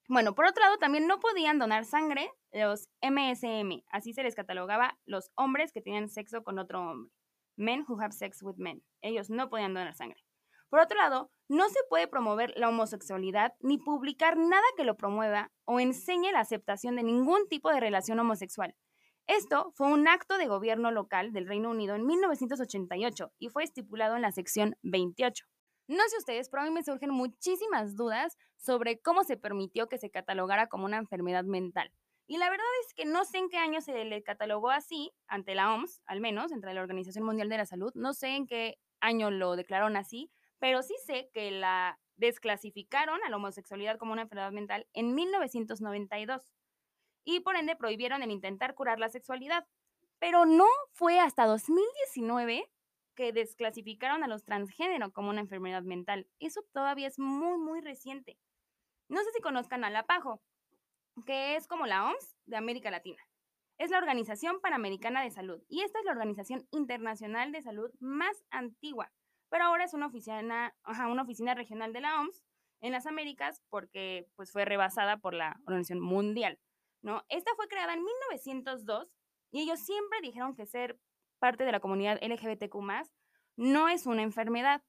Bueno, 0.09 0.35
por 0.35 0.47
otro 0.47 0.63
lado, 0.65 0.79
también 0.79 1.07
no 1.07 1.19
podían 1.21 1.59
donar 1.59 1.85
sangre 1.85 2.31
los 2.53 2.89
MSM, 3.01 3.83
así 3.91 4.13
se 4.13 4.23
les 4.23 4.35
catalogaba 4.35 4.99
los 5.05 5.31
hombres 5.35 5.73
que 5.73 5.81
tenían 5.81 6.09
sexo 6.09 6.43
con 6.43 6.59
otro 6.59 6.81
hombre. 6.81 7.13
Men 7.57 7.85
who 7.89 8.01
have 8.01 8.13
sex 8.13 8.43
with 8.43 8.57
men. 8.57 8.83
Ellos 9.01 9.31
no 9.31 9.49
podían 9.49 9.75
donar 9.75 9.95
sangre. 9.95 10.28
Por 10.71 10.81
otro 10.81 10.99
lado, 10.99 11.31
no 11.49 11.69
se 11.69 11.81
puede 11.89 12.09
promover 12.09 12.53
la 12.57 12.69
homosexualidad 12.69 13.55
ni 13.61 13.79
publicar 13.79 14.37
nada 14.37 14.65
que 14.77 14.85
lo 14.85 14.97
promueva 14.97 15.51
o 15.65 15.81
enseñe 15.81 16.31
la 16.31 16.41
aceptación 16.41 16.97
de 16.97 17.03
ningún 17.03 17.49
tipo 17.49 17.71
de 17.71 17.81
relación 17.81 18.19
homosexual. 18.19 18.77
Esto 19.27 19.73
fue 19.75 19.89
un 19.89 20.09
acto 20.09 20.37
de 20.39 20.47
gobierno 20.47 20.91
local 20.91 21.33
del 21.33 21.47
Reino 21.47 21.71
Unido 21.71 21.95
en 21.95 22.07
1988 22.07 23.33
y 23.39 23.49
fue 23.49 23.65
estipulado 23.65 24.17
en 24.17 24.23
la 24.23 24.33
sección 24.33 24.77
28. 24.83 25.45
No 25.87 26.03
sé 26.09 26.19
ustedes, 26.19 26.51
pero 26.51 26.63
a 26.63 26.67
mí 26.67 26.71
me 26.71 26.83
surgen 26.83 27.11
muchísimas 27.11 27.97
dudas 27.97 28.37
sobre 28.57 29.01
cómo 29.01 29.25
se 29.25 29.39
permitió 29.39 29.89
que 29.89 29.97
se 29.97 30.11
catalogara 30.11 30.67
como 30.67 30.85
una 30.85 30.99
enfermedad 30.99 31.45
mental. 31.45 31.91
Y 32.27 32.37
la 32.37 32.51
verdad 32.51 32.67
es 32.87 32.93
que 32.93 33.07
no 33.07 33.25
sé 33.25 33.39
en 33.39 33.49
qué 33.49 33.57
año 33.57 33.81
se 33.81 34.05
le 34.05 34.23
catalogó 34.23 34.71
así, 34.71 35.13
ante 35.27 35.55
la 35.55 35.73
OMS, 35.73 36.03
al 36.05 36.21
menos, 36.21 36.53
entre 36.53 36.75
la 36.75 36.83
Organización 36.83 37.25
Mundial 37.25 37.49
de 37.49 37.57
la 37.57 37.65
Salud. 37.65 37.91
No 37.95 38.13
sé 38.13 38.37
en 38.37 38.47
qué 38.47 38.79
año 39.01 39.31
lo 39.31 39.57
declararon 39.57 39.97
así, 39.97 40.31
pero 40.59 40.83
sí 40.83 40.95
sé 41.07 41.31
que 41.33 41.51
la 41.51 41.99
desclasificaron 42.17 43.23
a 43.25 43.31
la 43.31 43.37
homosexualidad 43.37 43.99
como 43.99 44.13
una 44.13 44.23
enfermedad 44.23 44.53
mental 44.53 44.87
en 44.93 45.15
1992 45.15 46.53
y 47.25 47.41
por 47.41 47.57
ende 47.57 47.77
prohibieron 47.77 48.23
el 48.23 48.31
intentar 48.31 48.75
curar 48.75 48.99
la 48.99 49.09
sexualidad. 49.09 49.67
Pero 50.19 50.47
no 50.47 50.67
fue 50.93 51.21
hasta 51.21 51.47
2019 51.47 52.69
que 53.15 53.33
desclasificaron 53.33 54.25
a 54.25 54.29
los 54.29 54.45
transgénero 54.45 55.13
como 55.13 55.31
una 55.31 55.41
enfermedad 55.41 55.83
mental. 55.83 56.29
Eso 56.39 56.63
todavía 56.73 57.07
es 57.07 57.19
muy, 57.19 57.59
muy 57.59 57.81
reciente. 57.81 58.39
No 59.09 59.23
sé 59.23 59.31
si 59.35 59.41
conozcan 59.41 59.85
a 59.85 59.91
la 59.91 60.07
PAJO, 60.07 60.41
que 61.27 61.57
es 61.57 61.67
como 61.67 61.87
la 61.87 62.07
OMS 62.07 62.37
de 62.47 62.57
América 62.57 62.91
Latina. 62.91 63.23
Es 63.79 63.91
la 63.91 63.99
Organización 63.99 64.61
Panamericana 64.61 65.23
de 65.23 65.31
Salud 65.31 65.63
y 65.69 65.83
esta 65.83 65.99
es 65.99 66.05
la 66.05 66.13
organización 66.13 66.67
internacional 66.73 67.53
de 67.53 67.63
salud 67.63 67.91
más 68.01 68.45
antigua, 68.51 69.13
pero 69.51 69.65
ahora 69.65 69.85
es 69.85 69.95
una 69.95 70.07
oficina, 70.07 70.75
una 70.85 71.23
oficina 71.23 71.55
regional 71.55 71.93
de 71.93 72.01
la 72.01 72.21
OMS 72.21 72.45
en 72.81 72.93
las 72.93 73.07
Américas 73.07 73.63
porque 73.71 74.29
pues, 74.37 74.53
fue 74.53 74.65
rebasada 74.65 75.19
por 75.19 75.35
la 75.35 75.61
Organización 75.67 76.01
Mundial. 76.01 76.59
¿no? 77.03 77.25
Esta 77.29 77.53
fue 77.57 77.69
creada 77.69 77.95
en 77.95 78.05
1902 78.05 79.15
y 79.51 79.63
ellos 79.63 79.81
siempre 79.81 80.21
dijeron 80.21 80.55
que 80.55 80.67
ser 80.67 80.99
parte 81.39 81.65
de 81.65 81.73
la 81.73 81.81
comunidad 81.81 82.19
LGBTQ 82.23 82.77
no 83.57 83.89
es 83.89 84.07
una 84.07 84.23
enfermedad, 84.23 84.83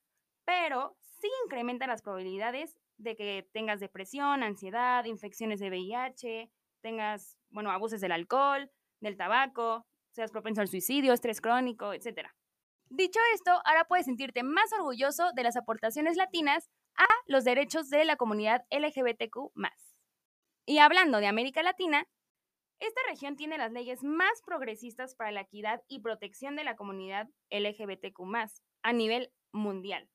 pero 0.45 0.95
sí 1.01 1.27
incrementa 1.45 1.87
las 1.87 2.01
probabilidades 2.01 2.79
de 2.97 3.15
que 3.15 3.49
tengas 3.53 3.79
depresión, 3.79 4.43
ansiedad, 4.43 5.05
infecciones 5.05 5.59
de 5.59 5.69
VIH, 5.69 6.51
tengas, 6.81 7.37
bueno, 7.49 7.71
abuses 7.71 8.01
del 8.01 8.11
alcohol, 8.11 8.69
del 8.99 9.17
tabaco, 9.17 9.87
seas 10.11 10.31
propenso 10.31 10.61
al 10.61 10.67
suicidio, 10.67 11.13
estrés 11.13 11.41
crónico, 11.41 11.93
etc. 11.93 12.29
Dicho 12.89 13.19
esto, 13.35 13.51
ahora 13.65 13.85
puedes 13.85 14.05
sentirte 14.05 14.41
más 14.41 14.73
orgulloso 14.73 15.31
de 15.35 15.43
las 15.43 15.55
aportaciones 15.55 16.17
latinas 16.17 16.69
a 16.95 17.05
los 17.27 17.43
derechos 17.43 17.89
de 17.89 18.03
la 18.03 18.15
comunidad 18.15 18.65
LGBTQ. 18.71 19.51
Y 20.65 20.79
hablando 20.79 21.19
de 21.19 21.27
América 21.27 21.61
Latina, 21.61 22.07
esta 22.79 23.01
región 23.07 23.35
tiene 23.35 23.57
las 23.57 23.71
leyes 23.71 24.03
más 24.03 24.41
progresistas 24.43 25.13
para 25.13 25.31
la 25.31 25.41
equidad 25.41 25.83
y 25.87 25.99
protección 25.99 26.55
de 26.55 26.63
la 26.63 26.75
comunidad 26.75 27.27
LGBTQ 27.51 28.19
a 28.83 28.93
nivel 28.93 29.31
mundial. 29.51 30.09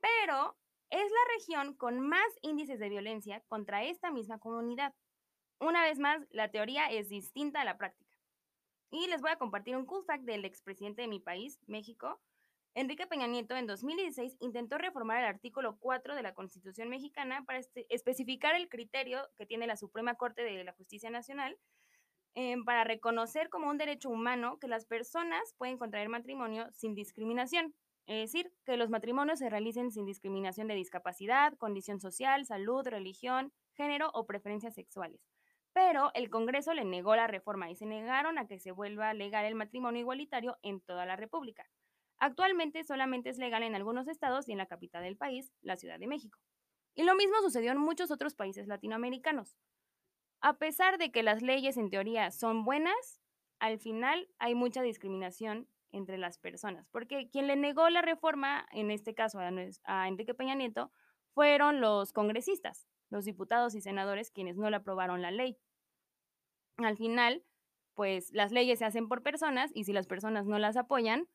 Pero 0.00 0.56
es 0.88 1.10
la 1.10 1.34
región 1.36 1.74
con 1.76 2.00
más 2.00 2.26
índices 2.42 2.78
de 2.78 2.88
violencia 2.88 3.42
contra 3.48 3.84
esta 3.84 4.10
misma 4.10 4.38
comunidad. 4.38 4.94
Una 5.60 5.82
vez 5.82 5.98
más, 5.98 6.24
la 6.30 6.50
teoría 6.50 6.86
es 6.90 7.08
distinta 7.08 7.60
a 7.60 7.64
la 7.64 7.76
práctica. 7.76 8.05
Y 8.90 9.06
les 9.08 9.20
voy 9.20 9.30
a 9.30 9.36
compartir 9.36 9.76
un 9.76 9.86
cool 9.86 10.04
fact 10.04 10.24
del 10.24 10.44
expresidente 10.44 11.02
de 11.02 11.08
mi 11.08 11.20
país, 11.20 11.60
México. 11.66 12.20
Enrique 12.74 13.06
Peña 13.06 13.26
Nieto 13.26 13.56
en 13.56 13.66
2016 13.66 14.36
intentó 14.40 14.78
reformar 14.78 15.18
el 15.18 15.26
artículo 15.26 15.78
4 15.78 16.14
de 16.14 16.22
la 16.22 16.34
Constitución 16.34 16.88
mexicana 16.88 17.44
para 17.46 17.58
este, 17.58 17.86
especificar 17.94 18.54
el 18.54 18.68
criterio 18.68 19.26
que 19.36 19.46
tiene 19.46 19.66
la 19.66 19.76
Suprema 19.76 20.14
Corte 20.14 20.42
de 20.42 20.62
la 20.62 20.72
Justicia 20.72 21.10
Nacional 21.10 21.58
Em, 22.38 22.66
para 22.66 22.84
reconocer 22.84 23.48
como 23.48 23.70
un 23.70 23.78
derecho 23.78 24.10
humano 24.10 24.58
que 24.58 24.68
las 24.68 24.84
personas 24.84 25.54
pueden 25.56 25.78
contraer 25.78 26.10
matrimonio 26.10 26.68
sin 26.74 26.94
discriminación. 26.94 27.74
Es 28.06 28.30
decir, 28.30 28.52
que 28.66 28.76
los 28.76 28.90
matrimonios 28.90 29.38
se 29.38 29.48
realicen 29.48 29.90
sin 29.90 30.04
discriminación 30.04 30.68
de 30.68 30.74
discapacidad, 30.74 31.56
condición 31.56 31.98
social, 31.98 32.44
salud, 32.44 32.86
religión, 32.86 33.54
género 33.72 34.10
o 34.12 34.26
preferencias 34.26 34.74
sexuales. 34.74 35.18
Pero 35.76 36.10
el 36.14 36.30
Congreso 36.30 36.72
le 36.72 36.86
negó 36.86 37.16
la 37.16 37.26
reforma 37.26 37.70
y 37.70 37.76
se 37.76 37.84
negaron 37.84 38.38
a 38.38 38.46
que 38.46 38.58
se 38.58 38.70
vuelva 38.70 39.12
legal 39.12 39.44
el 39.44 39.54
matrimonio 39.54 40.00
igualitario 40.00 40.56
en 40.62 40.80
toda 40.80 41.04
la 41.04 41.16
República. 41.16 41.68
Actualmente 42.16 42.82
solamente 42.82 43.28
es 43.28 43.36
legal 43.36 43.62
en 43.62 43.74
algunos 43.74 44.08
estados 44.08 44.48
y 44.48 44.52
en 44.52 44.58
la 44.58 44.64
capital 44.64 45.02
del 45.02 45.18
país, 45.18 45.52
la 45.60 45.76
Ciudad 45.76 45.98
de 45.98 46.06
México. 46.06 46.38
Y 46.94 47.02
lo 47.02 47.14
mismo 47.14 47.42
sucedió 47.42 47.72
en 47.72 47.78
muchos 47.78 48.10
otros 48.10 48.34
países 48.34 48.68
latinoamericanos. 48.68 49.58
A 50.40 50.56
pesar 50.56 50.96
de 50.96 51.12
que 51.12 51.22
las 51.22 51.42
leyes 51.42 51.76
en 51.76 51.90
teoría 51.90 52.30
son 52.30 52.64
buenas, 52.64 53.20
al 53.58 53.78
final 53.78 54.30
hay 54.38 54.54
mucha 54.54 54.80
discriminación 54.80 55.68
entre 55.90 56.16
las 56.16 56.38
personas, 56.38 56.88
porque 56.88 57.28
quien 57.28 57.48
le 57.48 57.56
negó 57.56 57.90
la 57.90 58.00
reforma, 58.00 58.66
en 58.72 58.90
este 58.90 59.14
caso 59.14 59.40
a, 59.40 60.08
Enrique 60.08 60.32
Peña 60.32 60.54
Nieto, 60.54 60.90
fueron 61.34 61.82
los 61.82 62.14
congresistas, 62.14 62.88
los 63.10 63.26
diputados 63.26 63.74
y 63.74 63.82
senadores 63.82 64.30
quienes 64.30 64.56
no 64.56 64.70
le 64.70 64.76
aprobaron 64.76 65.20
la 65.20 65.30
ley. 65.30 65.58
Al 66.78 66.96
final, 66.96 67.44
pues 67.94 68.32
las 68.32 68.52
leyes 68.52 68.78
se 68.78 68.84
hacen 68.84 69.08
por 69.08 69.22
personas 69.22 69.70
y 69.74 69.84
si 69.84 69.92
las 69.92 70.06
personas 70.06 70.46
no 70.46 70.58
las 70.58 70.76
apoyan, 70.76 71.28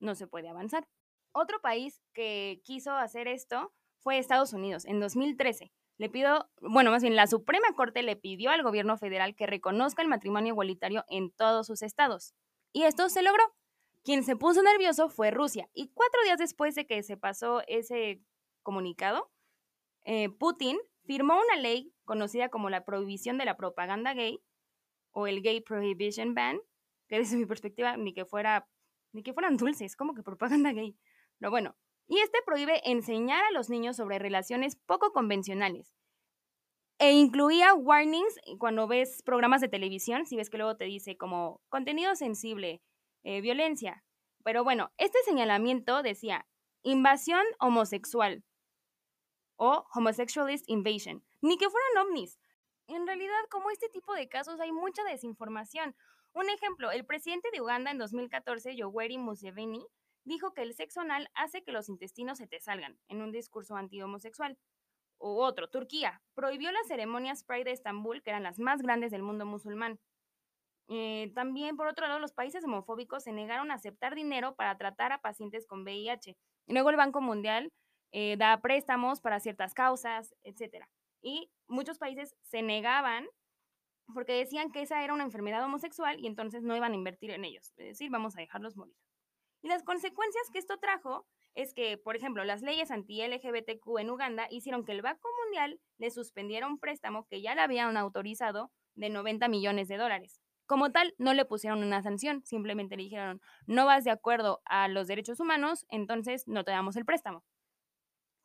no 0.00 0.14
se 0.14 0.26
puede 0.26 0.48
avanzar. 0.48 0.88
Otro 1.32 1.60
país 1.60 2.02
que 2.12 2.60
quiso 2.64 2.92
hacer 2.92 3.28
esto 3.28 3.72
fue 4.00 4.18
Estados 4.18 4.52
Unidos 4.52 4.84
en 4.84 5.00
2013 5.00 5.72
le 5.98 6.08
pido, 6.08 6.48
bueno, 6.60 6.92
más 6.92 7.02
bien 7.02 7.16
la 7.16 7.26
Suprema 7.26 7.66
Corte 7.76 8.02
le 8.02 8.14
pidió 8.14 8.50
al 8.50 8.62
gobierno 8.62 8.96
federal 8.96 9.34
que 9.34 9.48
reconozca 9.48 10.00
el 10.00 10.08
matrimonio 10.08 10.52
igualitario 10.52 11.04
en 11.08 11.32
todos 11.32 11.66
sus 11.66 11.82
estados. 11.82 12.34
Y 12.72 12.84
esto 12.84 13.08
se 13.08 13.22
logró. 13.22 13.42
Quien 14.04 14.22
se 14.22 14.36
puso 14.36 14.62
nervioso 14.62 15.08
fue 15.08 15.32
Rusia. 15.32 15.68
Y 15.74 15.88
cuatro 15.88 16.22
días 16.22 16.38
después 16.38 16.76
de 16.76 16.86
que 16.86 17.02
se 17.02 17.16
pasó 17.16 17.62
ese 17.66 18.22
comunicado, 18.62 19.32
eh, 20.04 20.28
Putin 20.28 20.78
firmó 21.04 21.34
una 21.40 21.60
ley 21.60 21.92
conocida 22.04 22.48
como 22.48 22.70
la 22.70 22.84
prohibición 22.84 23.36
de 23.36 23.44
la 23.44 23.56
propaganda 23.56 24.14
gay 24.14 24.40
o 25.12 25.26
el 25.26 25.42
Gay 25.42 25.60
Prohibition 25.60 26.34
Ban, 26.34 26.60
que 27.08 27.18
desde 27.18 27.36
mi 27.36 27.46
perspectiva 27.46 27.96
ni 27.96 28.12
que 28.12 28.24
fuera 28.24 28.68
ni 29.12 29.22
que 29.22 29.32
fueran 29.32 29.56
dulces, 29.56 29.96
como 29.96 30.14
que 30.14 30.22
propaganda 30.22 30.72
gay. 30.72 30.96
Pero 31.38 31.50
bueno, 31.50 31.76
y 32.06 32.18
este 32.18 32.38
prohíbe 32.44 32.80
enseñar 32.84 33.44
a 33.44 33.52
los 33.52 33.70
niños 33.70 33.96
sobre 33.96 34.18
relaciones 34.18 34.76
poco 34.76 35.12
convencionales. 35.12 35.94
E 36.98 37.12
incluía 37.12 37.74
warnings 37.74 38.34
cuando 38.58 38.88
ves 38.88 39.22
programas 39.22 39.60
de 39.60 39.68
televisión, 39.68 40.26
si 40.26 40.36
ves 40.36 40.50
que 40.50 40.58
luego 40.58 40.76
te 40.76 40.84
dice 40.84 41.16
como 41.16 41.62
contenido 41.68 42.16
sensible, 42.16 42.82
eh, 43.22 43.40
violencia. 43.40 44.04
Pero 44.44 44.64
bueno, 44.64 44.90
este 44.98 45.18
señalamiento 45.24 46.02
decía 46.02 46.46
invasión 46.82 47.44
homosexual, 47.60 48.44
o 49.56 49.84
homosexualist 49.92 50.68
invasion, 50.68 51.24
ni 51.40 51.58
que 51.58 51.68
fueran 51.68 52.06
ovnis. 52.06 52.38
En 52.88 53.06
realidad, 53.06 53.34
como 53.50 53.70
este 53.70 53.88
tipo 53.90 54.14
de 54.14 54.28
casos, 54.28 54.60
hay 54.60 54.72
mucha 54.72 55.04
desinformación. 55.04 55.94
Un 56.32 56.48
ejemplo, 56.48 56.90
el 56.90 57.04
presidente 57.04 57.50
de 57.52 57.60
Uganda 57.60 57.90
en 57.90 57.98
2014, 57.98 58.74
Yoweri 58.76 59.18
Museveni, 59.18 59.86
dijo 60.24 60.54
que 60.54 60.62
el 60.62 60.74
sexo 60.74 61.00
anal 61.00 61.30
hace 61.34 61.62
que 61.62 61.72
los 61.72 61.88
intestinos 61.88 62.38
se 62.38 62.46
te 62.46 62.60
salgan, 62.60 62.98
en 63.08 63.20
un 63.20 63.30
discurso 63.30 63.76
anti-homosexual. 63.76 64.58
O 65.18 65.44
otro, 65.44 65.68
Turquía, 65.68 66.22
prohibió 66.34 66.72
las 66.72 66.86
ceremonias 66.86 67.44
Pride 67.44 67.64
de 67.64 67.72
Estambul, 67.72 68.22
que 68.22 68.30
eran 68.30 68.42
las 68.42 68.58
más 68.58 68.80
grandes 68.80 69.10
del 69.10 69.22
mundo 69.22 69.44
musulmán. 69.44 70.00
Eh, 70.88 71.30
también, 71.34 71.76
por 71.76 71.88
otro 71.88 72.06
lado, 72.06 72.18
los 72.18 72.32
países 72.32 72.64
homofóbicos 72.64 73.24
se 73.24 73.32
negaron 73.32 73.70
a 73.70 73.74
aceptar 73.74 74.14
dinero 74.14 74.54
para 74.54 74.78
tratar 74.78 75.12
a 75.12 75.20
pacientes 75.20 75.66
con 75.66 75.82
VIH. 75.82 76.36
Luego 76.68 76.88
el 76.90 76.96
Banco 76.96 77.20
Mundial 77.20 77.70
eh, 78.12 78.36
da 78.38 78.58
préstamos 78.60 79.20
para 79.20 79.40
ciertas 79.40 79.74
causas, 79.74 80.34
etc. 80.42 80.86
Y 81.22 81.50
muchos 81.66 81.98
países 81.98 82.34
se 82.42 82.62
negaban 82.62 83.26
porque 84.14 84.32
decían 84.32 84.70
que 84.70 84.82
esa 84.82 85.04
era 85.04 85.14
una 85.14 85.24
enfermedad 85.24 85.64
homosexual 85.64 86.18
y 86.18 86.26
entonces 86.26 86.62
no 86.62 86.76
iban 86.76 86.92
a 86.92 86.96
invertir 86.96 87.30
en 87.30 87.44
ellos. 87.44 87.72
Es 87.76 87.86
decir, 87.88 88.10
vamos 88.10 88.36
a 88.36 88.40
dejarlos 88.40 88.76
morir. 88.76 88.94
Y 89.60 89.68
las 89.68 89.82
consecuencias 89.82 90.50
que 90.52 90.58
esto 90.58 90.78
trajo 90.78 91.26
es 91.54 91.74
que, 91.74 91.98
por 91.98 92.16
ejemplo, 92.16 92.44
las 92.44 92.62
leyes 92.62 92.90
anti-LGBTQ 92.90 93.98
en 93.98 94.10
Uganda 94.10 94.46
hicieron 94.50 94.84
que 94.84 94.92
el 94.92 95.02
Banco 95.02 95.28
Mundial 95.44 95.80
le 95.98 96.10
suspendiera 96.10 96.66
un 96.66 96.78
préstamo 96.78 97.26
que 97.26 97.42
ya 97.42 97.54
le 97.54 97.62
habían 97.62 97.96
autorizado 97.96 98.70
de 98.94 99.10
90 99.10 99.48
millones 99.48 99.88
de 99.88 99.96
dólares. 99.96 100.40
Como 100.66 100.92
tal, 100.92 101.14
no 101.18 101.34
le 101.34 101.44
pusieron 101.44 101.82
una 101.82 102.02
sanción, 102.02 102.44
simplemente 102.44 102.96
le 102.96 103.04
dijeron, 103.04 103.40
no 103.66 103.86
vas 103.86 104.04
de 104.04 104.10
acuerdo 104.10 104.60
a 104.66 104.86
los 104.86 105.06
derechos 105.06 105.40
humanos, 105.40 105.86
entonces 105.88 106.46
no 106.46 106.62
te 106.62 106.72
damos 106.72 106.94
el 106.96 107.06
préstamo. 107.06 107.42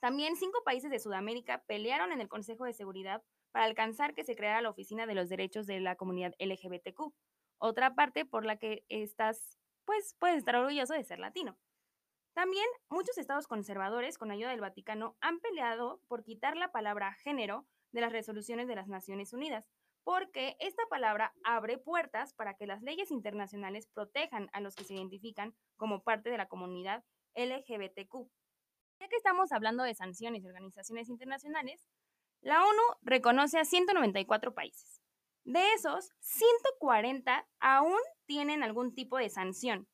También 0.04 0.36
cinco 0.36 0.62
países 0.66 0.92
de 0.92 1.00
Sudamérica 1.00 1.64
pelearon 1.66 2.12
en 2.12 2.20
el 2.20 2.28
Consejo 2.28 2.66
de 2.66 2.74
Seguridad 2.74 3.24
para 3.54 3.64
alcanzar 3.64 4.14
que 4.14 4.26
se 4.26 4.36
creara 4.36 4.62
la 4.62 4.70
Oficina 4.70 5.06
de 5.06 5.16
los 5.16 5.30
Derechos 5.30 5.66
de 5.66 5.80
la 5.80 5.96
Comunidad 5.96 6.36
LGBTQ, 6.40 7.14
otra 7.58 7.96
parte 7.96 8.26
por 8.26 8.44
la 8.44 8.58
que 8.58 8.84
estás, 8.90 9.58
pues 9.86 10.18
puedes 10.20 10.40
estar 10.40 10.58
orgulloso 10.58 10.94
de 10.94 11.06
ser 11.06 11.20
latino. 11.20 11.58
También 12.34 12.66
muchos 12.90 13.18
estados 13.18 13.48
conservadores, 13.48 14.18
con 14.18 14.30
ayuda 14.30 14.50
del 14.50 14.60
Vaticano, 14.60 15.16
han 15.22 15.40
peleado 15.40 16.02
por 16.10 16.26
quitar 16.26 16.58
la 16.58 16.74
palabra 16.74 17.14
género 17.14 17.66
de 17.94 18.02
las 18.02 18.12
resoluciones 18.12 18.68
de 18.68 18.76
las 18.76 18.90
Naciones 18.90 19.32
Unidas, 19.32 19.70
porque 20.04 20.58
esta 20.60 20.84
palabra 20.90 21.34
abre 21.46 21.78
puertas 21.78 22.34
para 22.34 22.56
que 22.56 22.68
las 22.68 22.82
leyes 22.82 23.10
internacionales 23.10 23.88
protejan 23.88 24.50
a 24.52 24.60
los 24.60 24.76
que 24.76 24.84
se 24.84 24.96
identifican 24.96 25.56
como 25.78 26.04
parte 26.04 26.30
de 26.30 26.38
la 26.38 26.50
comunidad 26.50 27.06
LGBTQ. 27.36 28.30
Ya 29.04 29.10
que 29.10 29.18
estamos 29.18 29.52
hablando 29.52 29.84
de 29.84 29.96
sanciones 29.96 30.46
y 30.46 30.48
organizaciones 30.48 31.10
internacionales, 31.10 31.86
la 32.40 32.64
ONU 32.64 32.82
reconoce 33.02 33.60
a 33.60 33.66
194 33.66 34.54
países. 34.54 35.02
De 35.44 35.74
esos, 35.74 36.12
140 36.22 37.46
aún 37.60 38.00
tienen 38.26 38.64
algún 38.64 38.96
tipo 38.96 39.18
de 39.18 39.30
sanción. 39.30 39.90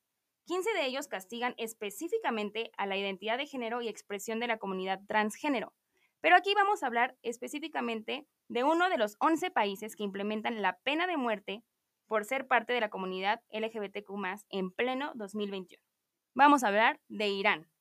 15 0.45 0.73
de 0.73 0.85
ellos 0.85 1.07
castigan 1.07 1.55
específicamente 1.57 2.69
a 2.77 2.85
la 2.85 2.97
identidad 2.97 3.39
de 3.39 3.47
género 3.47 3.81
y 3.81 3.87
expresión 3.87 4.39
de 4.39 4.45
la 4.45 4.59
comunidad 4.59 4.99
transgénero. 5.07 5.73
Pero 6.21 6.35
aquí 6.35 6.53
vamos 6.53 6.83
a 6.83 6.85
hablar 6.85 7.17
específicamente 7.23 8.27
de 8.47 8.63
uno 8.63 8.91
de 8.91 8.99
los 8.99 9.15
11 9.21 9.49
países 9.49 9.95
que 9.95 10.03
implementan 10.03 10.61
la 10.61 10.77
pena 10.83 11.07
de 11.07 11.17
muerte 11.17 11.63
por 12.05 12.25
ser 12.25 12.45
parte 12.45 12.73
de 12.73 12.81
la 12.81 12.91
comunidad 12.91 13.41
LGBTQ 13.49 14.11
en 14.51 14.69
pleno 14.69 15.13
2021. 15.15 15.81
Vamos 16.35 16.63
a 16.63 16.67
hablar 16.67 17.01
de 17.07 17.27
Irán. 17.29 17.71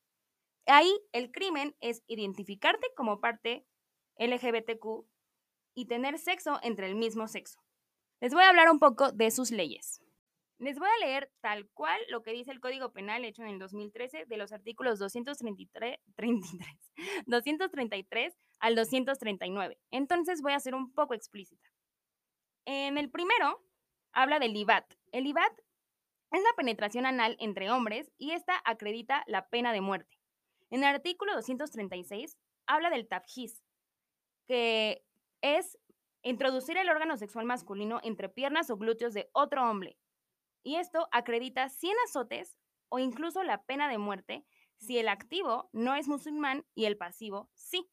Ahí 0.71 0.93
el 1.13 1.33
crimen 1.33 1.75
es 1.81 2.05
identificarte 2.09 2.87
como 2.95 3.21
parte 3.21 3.67
LGBTQ 4.19 5.07
y 5.75 5.87
tener 5.87 6.19
sexo 6.19 6.61
entre 6.63 6.87
el 6.87 6.95
mismo 6.95 7.27
sexo. 7.27 7.59
Les 8.21 8.35
voy 8.35 8.43
a 8.43 8.51
hablar 8.51 8.71
un 8.71 8.79
poco 8.79 9.11
de 9.11 9.31
sus 9.31 9.51
leyes. 9.51 10.03
Les 10.59 10.79
voy 10.79 10.89
a 10.89 11.07
leer 11.07 11.33
tal 11.41 11.71
cual 11.71 11.99
lo 12.11 12.23
que 12.23 12.33
dice 12.33 12.51
el 12.51 12.61
Código 12.61 12.93
Penal 12.93 13.25
hecho 13.25 13.43
en 13.43 13.49
el 13.49 13.59
2013 13.59 14.27
de 14.27 14.37
los 14.37 14.53
artículos 14.53 14.99
233, 14.99 15.97
233 17.27 18.37
al 18.61 18.75
239. 18.75 19.79
Entonces 19.91 20.43
voy 20.43 20.53
a 20.53 20.61
ser 20.61 20.75
un 20.75 20.93
poco 20.93 21.15
explícita. 21.15 21.67
En 22.67 22.99
el 22.99 23.09
primero 23.11 23.65
habla 24.13 24.39
del 24.39 24.55
IBAT. 24.55 24.85
El 25.13 25.27
IBAT 25.29 25.59
es 26.33 26.43
la 26.43 26.53
penetración 26.57 27.07
anal 27.07 27.37
entre 27.41 27.71
hombres 27.71 28.13
y 28.19 28.33
esta 28.33 28.61
acredita 28.67 29.25
la 29.27 29.49
pena 29.49 29.73
de 29.73 29.81
muerte. 29.81 30.18
En 30.71 30.81
el 30.81 30.85
artículo 30.85 31.35
236 31.35 32.39
habla 32.67 32.91
del 32.91 33.09
tabjis, 33.09 33.63
que 34.47 35.05
es 35.41 35.79
introducir 36.23 36.77
el 36.77 36.91
órgano 36.91 37.17
sexual 37.17 37.47
masculino 37.47 38.01
entre 38.03 38.29
piernas 38.29 38.71
o 38.71 38.77
glúteos 38.77 39.15
de 39.15 39.31
otro 39.33 39.69
hombre. 39.69 39.99
Y 40.63 40.77
esto 40.77 41.09
acredita 41.13 41.69
100 41.69 41.95
azotes 42.07 42.59
o 42.89 42.99
incluso 42.99 43.43
la 43.43 43.63
pena 43.63 43.89
de 43.89 43.99
muerte 43.99 44.45
si 44.79 44.99
el 44.99 45.09
activo 45.09 45.69
no 45.73 45.95
es 45.95 46.09
musulmán 46.09 46.65
y 46.75 46.85
el 46.85 46.97
pasivo 46.97 47.51
sí. 47.55 47.89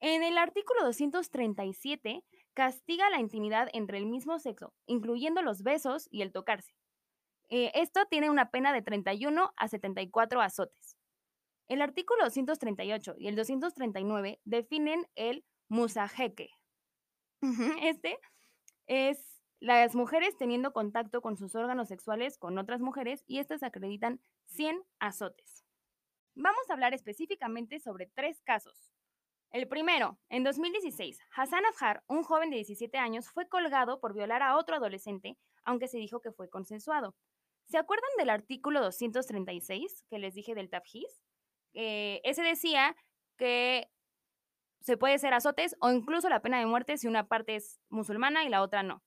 En 0.00 0.22
el 0.24 0.36
artículo 0.36 0.84
237 0.84 2.24
castiga 2.54 3.08
la 3.10 3.20
intimidad 3.20 3.68
entre 3.72 3.98
el 3.98 4.06
mismo 4.06 4.38
sexo, 4.38 4.74
incluyendo 4.86 5.42
los 5.42 5.62
besos 5.62 6.08
y 6.10 6.22
el 6.22 6.32
tocarse. 6.32 6.74
Eh, 7.48 7.70
esto 7.74 8.06
tiene 8.06 8.30
una 8.30 8.50
pena 8.50 8.72
de 8.72 8.82
31 8.82 9.52
a 9.56 9.68
74 9.68 10.40
azotes. 10.40 10.96
El 11.72 11.80
artículo 11.80 12.24
238 12.24 13.14
y 13.16 13.28
el 13.28 13.34
239 13.34 14.42
definen 14.44 15.08
el 15.14 15.42
musajeque. 15.68 16.50
Este 17.80 18.18
es 18.86 19.42
las 19.58 19.94
mujeres 19.94 20.36
teniendo 20.36 20.74
contacto 20.74 21.22
con 21.22 21.38
sus 21.38 21.54
órganos 21.54 21.88
sexuales 21.88 22.36
con 22.36 22.58
otras 22.58 22.82
mujeres 22.82 23.24
y 23.26 23.38
estas 23.38 23.62
acreditan 23.62 24.20
100 24.48 24.82
azotes. 24.98 25.64
Vamos 26.34 26.60
a 26.68 26.74
hablar 26.74 26.92
específicamente 26.92 27.80
sobre 27.80 28.04
tres 28.04 28.42
casos. 28.42 28.92
El 29.50 29.66
primero, 29.66 30.18
en 30.28 30.44
2016, 30.44 31.20
Hassan 31.34 31.64
Afjar, 31.64 32.04
un 32.06 32.22
joven 32.22 32.50
de 32.50 32.56
17 32.56 32.98
años, 32.98 33.30
fue 33.30 33.48
colgado 33.48 33.98
por 33.98 34.12
violar 34.12 34.42
a 34.42 34.58
otro 34.58 34.76
adolescente, 34.76 35.38
aunque 35.64 35.88
se 35.88 35.96
dijo 35.96 36.20
que 36.20 36.32
fue 36.32 36.50
consensuado. 36.50 37.16
¿Se 37.64 37.78
acuerdan 37.78 38.10
del 38.18 38.28
artículo 38.28 38.82
236 38.82 40.04
que 40.10 40.18
les 40.18 40.34
dije 40.34 40.54
del 40.54 40.68
tabjis? 40.68 41.22
Eh, 41.74 42.20
ese 42.24 42.42
decía 42.42 42.96
que 43.36 43.88
se 44.80 44.96
puede 44.96 45.18
ser 45.18 45.32
azotes 45.34 45.76
o 45.80 45.90
incluso 45.90 46.28
la 46.28 46.42
pena 46.42 46.58
de 46.58 46.66
muerte 46.66 46.98
si 46.98 47.06
una 47.06 47.28
parte 47.28 47.56
es 47.56 47.80
musulmana 47.88 48.44
y 48.44 48.48
la 48.48 48.62
otra 48.62 48.82
no. 48.82 49.02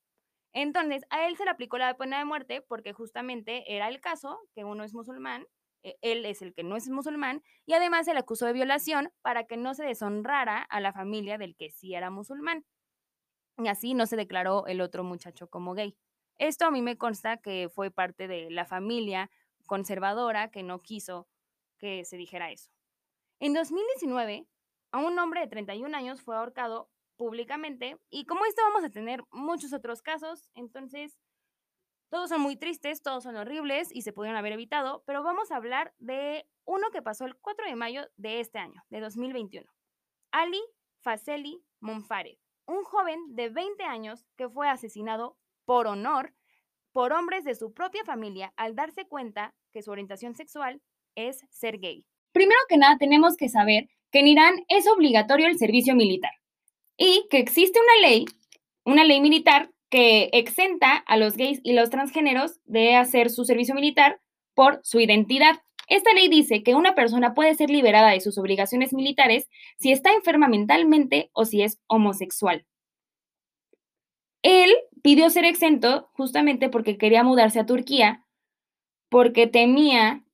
Entonces, 0.52 1.04
a 1.10 1.26
él 1.28 1.36
se 1.36 1.44
le 1.44 1.50
aplicó 1.50 1.76
la 1.76 1.96
pena 1.96 2.18
de 2.18 2.24
muerte 2.24 2.62
porque 2.62 2.94
justamente 2.94 3.76
era 3.76 3.88
el 3.88 4.00
caso 4.00 4.38
que 4.54 4.64
uno 4.64 4.84
es 4.84 4.94
musulmán, 4.94 5.46
eh, 5.82 5.96
él 6.00 6.24
es 6.24 6.40
el 6.40 6.54
que 6.54 6.64
no 6.64 6.76
es 6.76 6.88
musulmán, 6.88 7.42
y 7.66 7.74
además 7.74 8.06
se 8.06 8.14
le 8.14 8.20
acusó 8.20 8.46
de 8.46 8.54
violación 8.54 9.12
para 9.20 9.44
que 9.44 9.58
no 9.58 9.74
se 9.74 9.84
deshonrara 9.84 10.62
a 10.62 10.80
la 10.80 10.92
familia 10.94 11.36
del 11.36 11.56
que 11.56 11.70
sí 11.70 11.94
era 11.94 12.10
musulmán. 12.10 12.64
Y 13.58 13.68
así 13.68 13.94
no 13.94 14.06
se 14.06 14.16
declaró 14.16 14.66
el 14.66 14.80
otro 14.80 15.04
muchacho 15.04 15.48
como 15.48 15.74
gay. 15.74 15.96
Esto 16.38 16.66
a 16.66 16.70
mí 16.70 16.82
me 16.82 16.98
consta 16.98 17.38
que 17.38 17.68
fue 17.68 17.90
parte 17.90 18.28
de 18.28 18.50
la 18.50 18.66
familia 18.66 19.30
conservadora 19.66 20.50
que 20.50 20.62
no 20.62 20.80
quiso 20.80 21.28
que 21.78 22.04
se 22.04 22.16
dijera 22.16 22.50
eso. 22.50 22.70
En 23.40 23.52
2019, 23.52 24.46
a 24.92 24.98
un 24.98 25.18
hombre 25.18 25.40
de 25.40 25.48
31 25.48 25.96
años 25.96 26.22
fue 26.22 26.36
ahorcado 26.36 26.90
públicamente 27.16 27.98
y 28.10 28.26
como 28.26 28.44
esto 28.44 28.62
vamos 28.62 28.84
a 28.84 28.90
tener 28.90 29.24
muchos 29.30 29.72
otros 29.72 30.02
casos, 30.02 30.50
entonces 30.54 31.18
todos 32.08 32.28
son 32.28 32.40
muy 32.40 32.56
tristes, 32.56 33.02
todos 33.02 33.24
son 33.24 33.36
horribles 33.36 33.88
y 33.92 34.02
se 34.02 34.12
pudieron 34.12 34.38
haber 34.38 34.52
evitado, 34.52 35.02
pero 35.06 35.22
vamos 35.22 35.50
a 35.50 35.56
hablar 35.56 35.92
de 35.98 36.48
uno 36.64 36.90
que 36.90 37.02
pasó 37.02 37.24
el 37.24 37.36
4 37.36 37.66
de 37.66 37.76
mayo 37.76 38.08
de 38.16 38.40
este 38.40 38.58
año, 38.58 38.82
de 38.90 39.00
2021. 39.00 39.66
Ali 40.30 40.62
Faseli 41.00 41.64
Monfared, 41.80 42.38
un 42.66 42.84
joven 42.84 43.34
de 43.34 43.48
20 43.48 43.82
años 43.84 44.26
que 44.36 44.48
fue 44.48 44.68
asesinado 44.68 45.36
por 45.64 45.86
honor 45.86 46.34
por 46.92 47.12
hombres 47.12 47.44
de 47.44 47.54
su 47.54 47.74
propia 47.74 48.04
familia 48.04 48.54
al 48.56 48.74
darse 48.74 49.06
cuenta 49.06 49.54
que 49.72 49.82
su 49.82 49.90
orientación 49.90 50.34
sexual 50.34 50.80
es 51.16 51.44
ser 51.50 51.78
gay? 51.78 52.04
Primero 52.32 52.60
que 52.68 52.76
nada, 52.76 52.96
tenemos 52.98 53.36
que 53.36 53.48
saber 53.48 53.88
que 54.12 54.20
en 54.20 54.28
Irán 54.28 54.54
es 54.68 54.86
obligatorio 54.86 55.48
el 55.48 55.58
servicio 55.58 55.96
militar 55.96 56.32
y 56.96 57.26
que 57.30 57.38
existe 57.38 57.80
una 57.80 58.08
ley, 58.08 58.26
una 58.84 59.04
ley 59.04 59.20
militar 59.20 59.70
que 59.90 60.30
exenta 60.32 60.96
a 60.96 61.16
los 61.16 61.36
gays 61.36 61.60
y 61.64 61.72
los 61.72 61.90
transgéneros 61.90 62.60
de 62.64 62.94
hacer 62.94 63.30
su 63.30 63.44
servicio 63.44 63.74
militar 63.74 64.20
por 64.54 64.80
su 64.84 65.00
identidad. 65.00 65.62
Esta 65.88 66.12
ley 66.12 66.28
dice 66.28 66.62
que 66.62 66.74
una 66.74 66.94
persona 66.94 67.34
puede 67.34 67.54
ser 67.54 67.70
liberada 67.70 68.10
de 68.10 68.20
sus 68.20 68.38
obligaciones 68.38 68.92
militares 68.92 69.48
si 69.78 69.92
está 69.92 70.12
enferma 70.12 70.48
mentalmente 70.48 71.30
o 71.32 71.44
si 71.44 71.62
es 71.62 71.78
homosexual. 71.86 72.66
Él 74.42 74.74
pidió 75.02 75.30
ser 75.30 75.44
exento 75.44 76.10
justamente 76.12 76.68
porque 76.68 76.98
quería 76.98 77.22
mudarse 77.22 77.60
a 77.60 77.66
Turquía, 77.66 78.24
porque 79.08 79.46
temía 79.46 80.25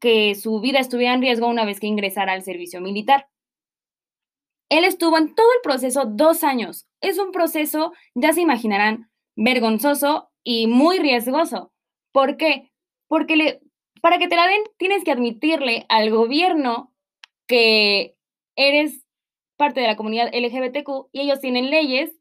que 0.00 0.34
su 0.34 0.60
vida 0.60 0.78
estuviera 0.78 1.14
en 1.14 1.22
riesgo 1.22 1.46
una 1.46 1.64
vez 1.64 1.80
que 1.80 1.86
ingresara 1.86 2.32
al 2.32 2.42
servicio 2.42 2.80
militar. 2.80 3.28
Él 4.68 4.84
estuvo 4.84 5.16
en 5.16 5.34
todo 5.34 5.46
el 5.54 5.60
proceso 5.62 6.04
dos 6.06 6.42
años. 6.42 6.86
Es 7.00 7.18
un 7.18 7.32
proceso, 7.32 7.92
ya 8.14 8.32
se 8.32 8.40
imaginarán, 8.40 9.10
vergonzoso 9.36 10.30
y 10.42 10.66
muy 10.66 10.98
riesgoso. 10.98 11.72
¿Por 12.12 12.36
qué? 12.36 12.72
Porque 13.08 13.60
para 14.00 14.18
que 14.18 14.28
te 14.28 14.36
la 14.36 14.46
den 14.46 14.62
tienes 14.76 15.04
que 15.04 15.12
admitirle 15.12 15.86
al 15.88 16.10
gobierno 16.10 16.92
que 17.46 18.16
eres 18.56 19.04
parte 19.56 19.80
de 19.80 19.86
la 19.86 19.96
comunidad 19.96 20.30
LGBTQ 20.34 21.08
y 21.12 21.20
ellos 21.20 21.40
tienen 21.40 21.70
leyes 21.70 22.14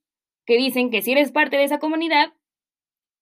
que 0.45 0.57
dicen 0.57 0.91
que 0.91 1.01
si 1.01 1.11
eres 1.11 1.31
parte 1.31 1.57
de 1.57 1.63
esa 1.63 1.79
comunidad, 1.79 2.33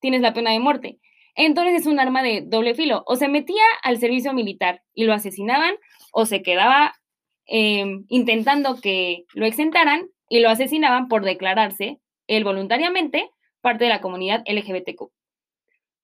tienes 0.00 0.20
la 0.20 0.34
pena 0.34 0.52
de 0.52 0.60
muerte. 0.60 1.00
Entonces 1.34 1.80
es 1.80 1.86
un 1.86 1.98
arma 2.00 2.22
de 2.22 2.42
doble 2.46 2.74
filo. 2.74 3.02
O 3.06 3.16
se 3.16 3.28
metía 3.28 3.64
al 3.82 3.98
servicio 3.98 4.32
militar 4.32 4.82
y 4.94 5.04
lo 5.04 5.12
asesinaban, 5.12 5.74
o 6.12 6.26
se 6.26 6.42
quedaba 6.42 6.94
em, 7.46 8.04
intentando 8.08 8.80
que 8.80 9.24
lo 9.34 9.46
exentaran 9.46 10.08
y 10.28 10.40
lo 10.40 10.48
asesinaban 10.48 11.08
por 11.08 11.24
declararse 11.24 12.00
él 12.26 12.44
voluntariamente 12.44 13.30
parte 13.60 13.84
de 13.84 13.90
la 13.90 14.00
comunidad 14.00 14.42
LGBTQ. 14.46 15.10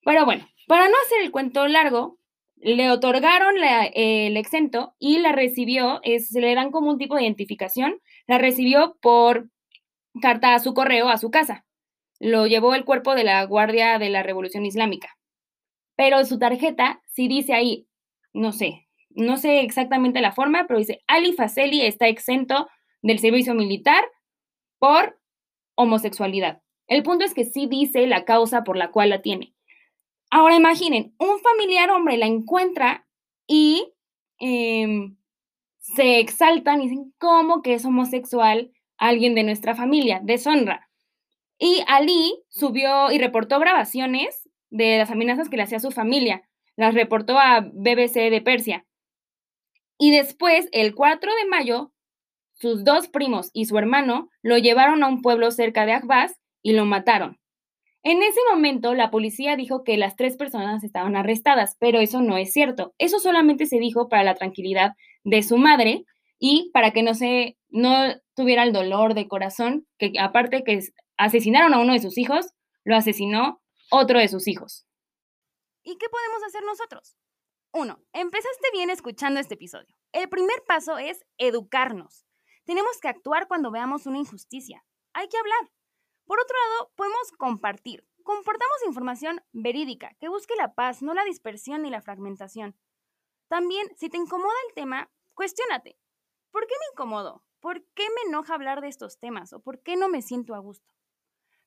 Pero 0.05 0.25
bueno, 0.25 0.47
para 0.66 0.88
no 0.88 0.95
hacer 1.05 1.23
el 1.23 1.31
cuento 1.31 1.66
largo, 1.69 2.19
le 2.57 2.90
otorgaron 2.90 3.55
el 3.95 4.37
exento 4.37 4.95
y 4.99 5.19
la 5.19 5.33
recibió, 5.33 6.01
se 6.05 6.40
le 6.40 6.55
dan 6.55 6.71
como 6.71 6.90
un 6.90 6.99
tipo 6.99 7.16
de 7.16 7.23
identificación, 7.23 8.01
la 8.27 8.38
recibió 8.38 8.97
por 9.01 9.49
carta 10.21 10.55
a 10.55 10.59
su 10.59 10.75
correo 10.75 11.09
a 11.09 11.19
su 11.19 11.31
casa. 11.31 11.64
Lo 12.19 12.47
llevó 12.47 12.75
el 12.75 12.85
cuerpo 12.85 13.14
de 13.14 13.25
la 13.25 13.43
Guardia 13.45 13.99
de 13.99 14.11
la 14.11 14.23
Revolución 14.23 14.66
Islámica. 14.66 15.16
Pero 16.01 16.25
su 16.25 16.39
tarjeta 16.39 17.03
sí 17.09 17.29
dice 17.29 17.53
ahí, 17.53 17.87
no 18.33 18.53
sé, 18.53 18.89
no 19.11 19.37
sé 19.37 19.61
exactamente 19.61 20.23
la 20.23 20.33
forma, 20.33 20.67
pero 20.67 20.79
dice, 20.79 21.05
Ali 21.07 21.35
Faseli 21.35 21.83
está 21.83 22.09
exento 22.09 22.71
del 23.03 23.19
servicio 23.19 23.55
militar 23.55 24.03
por 24.79 25.21
homosexualidad. 25.75 26.63
El 26.87 27.03
punto 27.03 27.27
es 27.27 27.35
que 27.35 27.45
sí 27.45 27.67
dice 27.67 28.07
la 28.07 28.25
causa 28.25 28.65
por 28.65 28.79
la 28.79 28.91
cual 28.91 29.11
la 29.11 29.21
tiene. 29.21 29.55
Ahora 30.31 30.57
imaginen, 30.57 31.15
un 31.19 31.39
familiar 31.41 31.91
hombre 31.91 32.17
la 32.17 32.25
encuentra 32.25 33.07
y 33.47 33.93
em, 34.39 35.19
se 35.81 36.19
exaltan 36.19 36.81
y 36.81 36.89
dicen, 36.89 37.13
¿cómo 37.19 37.61
que 37.61 37.75
es 37.75 37.85
homosexual 37.85 38.73
alguien 38.97 39.35
de 39.35 39.43
nuestra 39.43 39.75
familia? 39.75 40.23
Deshonra. 40.25 40.89
Y 41.59 41.85
Ali 41.89 42.43
subió 42.49 43.13
y 43.13 43.19
reportó 43.19 43.59
grabaciones 43.59 44.50
de 44.71 44.99
las 44.99 45.11
amenazas 45.11 45.49
que 45.49 45.57
le 45.57 45.65
hacía 45.65 45.81
su 45.81 45.91
familia. 45.91 46.43
Las 46.77 46.95
reportó 46.95 47.39
a 47.39 47.61
BBC 47.61 48.31
de 48.31 48.41
Persia. 48.41 48.87
Y 49.99 50.13
después, 50.13 50.69
el 50.73 50.95
4 50.95 51.31
de 51.35 51.49
mayo, 51.49 51.93
sus 52.55 52.85
dos 52.85 53.09
primos 53.09 53.51
y 53.53 53.67
su 53.67 53.77
hermano 53.79 54.31
lo 54.43 54.59
llevaron 54.59 55.03
a 55.03 55.09
un 55.09 55.23
pueblo 55.23 55.51
cerca 55.51 55.87
de 55.87 55.93
Ahvaz 55.93 56.39
y 56.63 56.73
lo 56.73 56.85
mataron. 56.85 57.39
En 58.03 58.23
ese 58.23 58.41
momento, 58.51 58.95
la 58.95 59.11
policía 59.11 59.57
dijo 59.57 59.85
que 59.85 59.99
las 59.99 60.17
tres 60.17 60.37
personas 60.37 60.83
estaban 60.85 61.17
arrestadas, 61.17 61.77
pero 61.79 62.01
eso 62.01 62.23
no 62.23 62.39
es 62.39 62.53
cierto. 62.53 62.95
Eso 62.99 63.19
solamente 63.19 63.67
se 63.67 63.79
dijo 63.79 64.09
para 64.09 64.25
la 64.25 64.35
tranquilidad 64.35 64.93
de 65.25 65.43
su 65.43 65.59
madre 65.59 66.05
y 66.39 66.71
para 66.73 66.93
que 66.93 67.03
no 67.03 67.15
se 67.15 67.59
no 67.69 68.15
tuviera 68.35 68.63
el 68.63 68.73
dolor 68.73 69.15
de 69.15 69.29
corazón 69.29 69.87
que 69.99 70.13
aparte 70.19 70.65
que 70.65 70.81
asesinaron 71.19 71.75
a 71.75 71.79
uno 71.79 71.93
de 71.93 71.99
sus 71.99 72.17
hijos, 72.17 72.47
lo 72.85 72.97
asesinó 72.97 73.60
otro 73.90 74.18
de 74.18 74.29
sus 74.29 74.48
hijos. 74.48 74.87
¿Y 75.83 75.96
qué 75.96 76.09
podemos 76.09 76.42
hacer 76.44 76.62
nosotros? 76.64 77.16
Uno, 77.72 78.03
empezaste 78.12 78.68
bien 78.72 78.90
escuchando 78.90 79.40
este 79.40 79.55
episodio. 79.55 79.94
El 80.12 80.29
primer 80.29 80.62
paso 80.66 80.98
es 80.98 81.24
educarnos. 81.38 82.26
Tenemos 82.64 82.98
que 83.00 83.09
actuar 83.09 83.48
cuando 83.48 83.70
veamos 83.70 84.07
una 84.07 84.18
injusticia. 84.18 84.85
Hay 85.12 85.29
que 85.29 85.38
hablar. 85.38 85.72
Por 86.26 86.40
otro 86.40 86.57
lado, 86.68 86.92
podemos 86.96 87.33
compartir. 87.38 88.07
Comportamos 88.22 88.76
información 88.87 89.42
verídica 89.53 90.14
que 90.20 90.29
busque 90.29 90.55
la 90.57 90.74
paz, 90.74 91.03
no 91.03 91.14
la 91.14 91.24
dispersión 91.24 91.83
ni 91.83 91.90
la 91.90 92.03
fragmentación. 92.03 92.76
También, 93.48 93.88
si 93.96 94.09
te 94.09 94.16
incomoda 94.16 94.55
el 94.68 94.74
tema, 94.74 95.11
cuestiónate. 95.35 95.98
¿Por 96.50 96.66
qué 96.66 96.74
me 96.79 96.92
incomodo? 96.92 97.44
¿Por 97.61 97.85
qué 97.94 98.05
me 98.11 98.29
enoja 98.29 98.55
hablar 98.55 98.81
de 98.81 98.88
estos 98.88 99.18
temas? 99.18 99.53
¿O 99.53 99.61
por 99.61 99.83
qué 99.83 99.96
no 99.96 100.09
me 100.09 100.22
siento 100.22 100.55
a 100.55 100.59
gusto? 100.59 100.92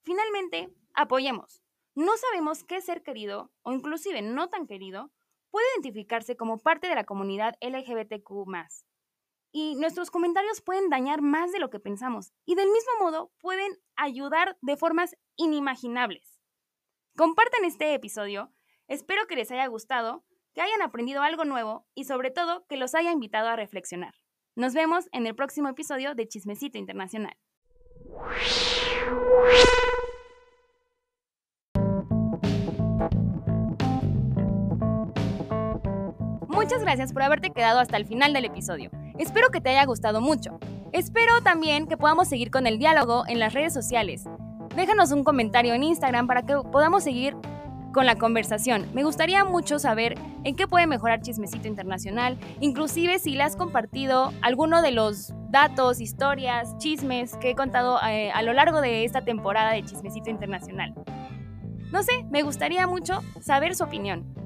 Finalmente, 0.03 0.69
apoyemos. 0.93 1.62
No 1.95 2.17
sabemos 2.17 2.63
qué 2.63 2.81
ser 2.81 3.03
querido, 3.03 3.51
o 3.61 3.71
inclusive 3.71 4.21
no 4.21 4.49
tan 4.49 4.65
querido, 4.65 5.11
puede 5.51 5.65
identificarse 5.75 6.35
como 6.35 6.57
parte 6.57 6.87
de 6.87 6.95
la 6.95 7.03
comunidad 7.03 7.55
LGBTQ 7.61 8.47
y 9.51 9.75
nuestros 9.75 10.09
comentarios 10.09 10.61
pueden 10.61 10.89
dañar 10.89 11.21
más 11.21 11.51
de 11.51 11.59
lo 11.59 11.69
que 11.69 11.79
pensamos 11.79 12.33
y 12.43 12.55
del 12.55 12.69
mismo 12.69 12.91
modo 12.99 13.31
pueden 13.39 13.71
ayudar 13.95 14.57
de 14.61 14.75
formas 14.75 15.15
inimaginables. 15.35 16.39
Compartan 17.15 17.63
este 17.63 17.93
episodio, 17.93 18.51
espero 18.87 19.27
que 19.27 19.35
les 19.35 19.51
haya 19.51 19.67
gustado, 19.67 20.25
que 20.55 20.61
hayan 20.61 20.81
aprendido 20.81 21.21
algo 21.21 21.45
nuevo 21.45 21.85
y 21.93 22.05
sobre 22.05 22.31
todo 22.31 22.65
que 22.65 22.77
los 22.77 22.95
haya 22.95 23.11
invitado 23.11 23.47
a 23.47 23.55
reflexionar. 23.55 24.15
Nos 24.55 24.73
vemos 24.73 25.07
en 25.11 25.27
el 25.27 25.35
próximo 25.35 25.69
episodio 25.69 26.15
de 26.15 26.27
Chismecito 26.27 26.79
Internacional. 26.79 27.37
Muchas 36.63 36.81
gracias 36.81 37.11
por 37.11 37.23
haberte 37.23 37.49
quedado 37.49 37.79
hasta 37.81 37.97
el 37.97 38.05
final 38.05 38.31
del 38.31 38.45
episodio. 38.45 38.89
Espero 39.19 39.49
que 39.49 39.59
te 39.59 39.71
haya 39.71 39.83
gustado 39.83 40.21
mucho. 40.21 40.59
Espero 40.93 41.41
también 41.41 41.87
que 41.87 41.97
podamos 41.97 42.29
seguir 42.29 42.51
con 42.51 42.67
el 42.67 42.79
diálogo 42.79 43.25
en 43.27 43.37
las 43.37 43.53
redes 43.53 43.73
sociales. 43.73 44.23
Déjanos 44.73 45.11
un 45.11 45.25
comentario 45.25 45.73
en 45.73 45.83
Instagram 45.83 46.25
para 46.25 46.43
que 46.43 46.55
podamos 46.71 47.03
seguir 47.03 47.35
con 47.93 48.05
la 48.05 48.15
conversación. 48.15 48.87
Me 48.93 49.03
gustaría 49.03 49.43
mucho 49.43 49.77
saber 49.77 50.15
en 50.45 50.55
qué 50.55 50.65
puede 50.65 50.87
mejorar 50.87 51.19
Chismecito 51.19 51.67
Internacional, 51.67 52.37
inclusive 52.61 53.19
si 53.19 53.31
le 53.31 53.43
has 53.43 53.57
compartido 53.57 54.31
alguno 54.41 54.81
de 54.81 54.91
los 54.91 55.33
datos, 55.49 55.99
historias, 55.99 56.77
chismes 56.77 57.35
que 57.35 57.49
he 57.49 57.55
contado 57.55 57.99
eh, 58.07 58.31
a 58.31 58.41
lo 58.41 58.53
largo 58.53 58.79
de 58.79 59.03
esta 59.03 59.19
temporada 59.19 59.73
de 59.73 59.83
Chismecito 59.83 60.29
Internacional. 60.29 60.93
No 61.91 62.03
sé, 62.03 62.23
me 62.31 62.41
gustaría 62.41 62.87
mucho 62.87 63.19
saber 63.41 63.75
su 63.75 63.83
opinión. 63.83 64.42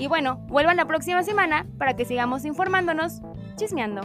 Y 0.00 0.06
bueno, 0.06 0.36
vuelvan 0.48 0.78
la 0.78 0.86
próxima 0.86 1.22
semana 1.22 1.66
para 1.76 1.94
que 1.94 2.06
sigamos 2.06 2.46
informándonos 2.46 3.20
chismeando. 3.56 4.00